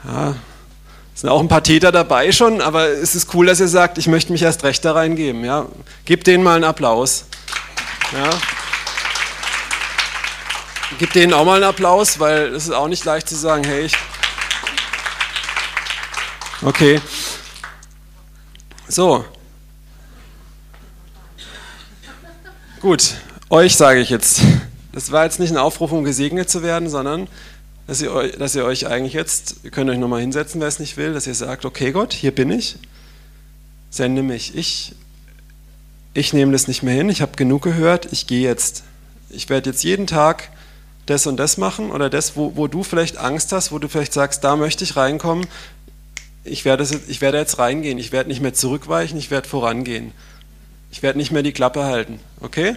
[0.03, 0.35] ja, es
[1.21, 4.07] sind auch ein paar Täter dabei schon, aber es ist cool, dass ihr sagt, ich
[4.07, 5.45] möchte mich erst recht da reingeben.
[5.45, 5.67] Ja?
[6.03, 7.25] Gebt denen mal einen Applaus.
[8.11, 8.27] Ja?
[10.97, 13.85] Gebt denen auch mal einen Applaus, weil es ist auch nicht leicht zu sagen, hey,
[13.85, 13.95] ich.
[16.63, 16.99] Okay.
[18.87, 19.23] So.
[22.79, 23.13] Gut,
[23.51, 24.41] euch sage ich jetzt,
[24.91, 27.27] das war jetzt nicht ein Aufruf, um gesegnet zu werden, sondern
[27.87, 30.79] dass ihr, euch, dass ihr euch eigentlich jetzt, ihr könnt euch nochmal hinsetzen, wer es
[30.79, 32.77] nicht will, dass ihr sagt, okay Gott, hier bin ich,
[33.89, 34.55] sende mich.
[34.55, 34.95] Ich,
[36.13, 38.83] ich nehme das nicht mehr hin, ich habe genug gehört, ich gehe jetzt.
[39.29, 40.49] Ich werde jetzt jeden Tag
[41.05, 44.13] das und das machen oder das, wo, wo du vielleicht Angst hast, wo du vielleicht
[44.13, 45.47] sagst, da möchte ich reinkommen,
[46.43, 50.11] ich werde, ich werde jetzt reingehen, ich werde nicht mehr zurückweichen, ich werde vorangehen.
[50.91, 52.75] Ich werde nicht mehr die Klappe halten, okay?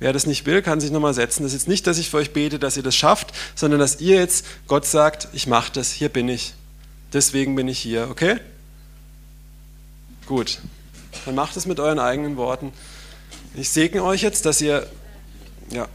[0.00, 1.44] Wer das nicht will, kann sich nochmal setzen.
[1.44, 4.00] Das ist jetzt nicht, dass ich für euch bete, dass ihr das schafft, sondern dass
[4.00, 6.54] ihr jetzt Gott sagt, ich mache das, hier bin ich.
[7.12, 8.38] Deswegen bin ich hier, okay?
[10.26, 10.58] Gut.
[11.24, 12.72] Dann macht es mit euren eigenen Worten.
[13.54, 14.86] Ich segne euch jetzt, dass ihr,
[15.70, 15.86] ja.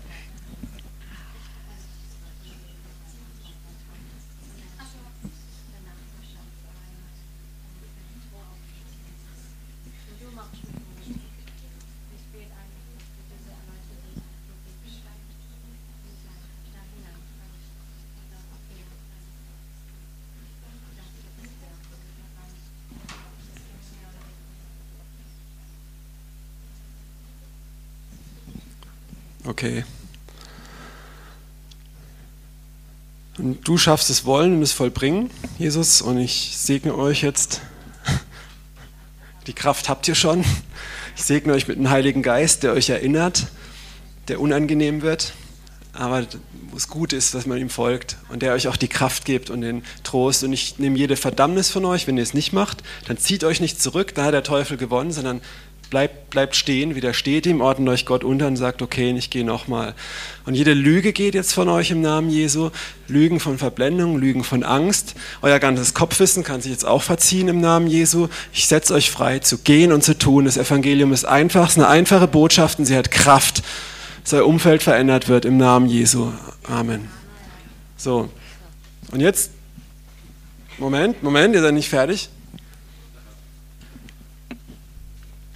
[29.59, 29.83] Okay.
[33.37, 37.59] Und du schaffst es Wollen und es Vollbringen, Jesus, und ich segne euch jetzt.
[39.47, 40.45] Die Kraft habt ihr schon.
[41.17, 43.47] Ich segne euch mit dem Heiligen Geist, der euch erinnert,
[44.29, 45.33] der unangenehm wird,
[45.91, 46.25] aber
[46.69, 49.49] wo es gut ist, dass man ihm folgt und der euch auch die Kraft gibt
[49.49, 50.41] und den Trost.
[50.45, 53.59] Und ich nehme jede Verdammnis von euch, wenn ihr es nicht macht, dann zieht euch
[53.59, 55.41] nicht zurück, da hat der Teufel gewonnen, sondern
[55.89, 59.95] bleibt, bleibt stehen, widersteht ihm, ordnet euch Gott unter und sagt, okay, ich gehe nochmal.
[60.45, 62.69] Und jede Lüge geht jetzt von euch im Namen Jesu.
[63.07, 65.15] Lügen von Verblendung, Lügen von Angst.
[65.41, 68.27] Euer ganzes Kopfwissen kann sich jetzt auch verziehen im Namen Jesu.
[68.53, 70.45] Ich setze euch frei zu gehen und zu tun.
[70.45, 73.63] Das Evangelium ist einfach, es ist eine einfache Botschaft und sie hat Kraft,
[74.31, 76.31] euer Umfeld verändert wird im Namen Jesu.
[76.67, 77.09] Amen.
[77.97, 78.29] So.
[79.11, 79.51] Und jetzt,
[80.77, 82.29] Moment, Moment, ihr seid nicht fertig.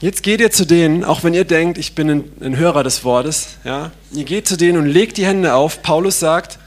[0.03, 3.05] Jetzt geht ihr zu denen, auch wenn ihr denkt, ich bin ein, ein Hörer des
[3.05, 5.81] Wortes, ja, ihr geht zu denen und legt die Hände auf.
[5.81, 6.59] Paulus sagt,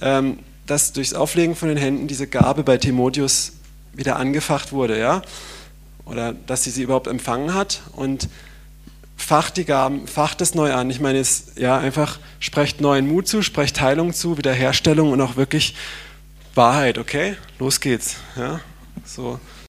[0.00, 3.52] ähm, dass durchs Auflegen von den Händen diese Gabe bei Timotheus
[3.92, 5.20] wieder angefacht wurde, ja,
[6.06, 8.30] oder dass sie sie überhaupt empfangen hat und
[9.14, 10.88] facht die Gaben, facht es neu an.
[10.88, 15.36] Ich meine, es, ja, einfach sprecht neuen Mut zu, sprecht Heilung zu, Wiederherstellung und auch
[15.36, 15.74] wirklich
[16.54, 17.36] Wahrheit, okay?
[17.58, 18.60] Los geht's, ja,
[19.04, 19.38] so.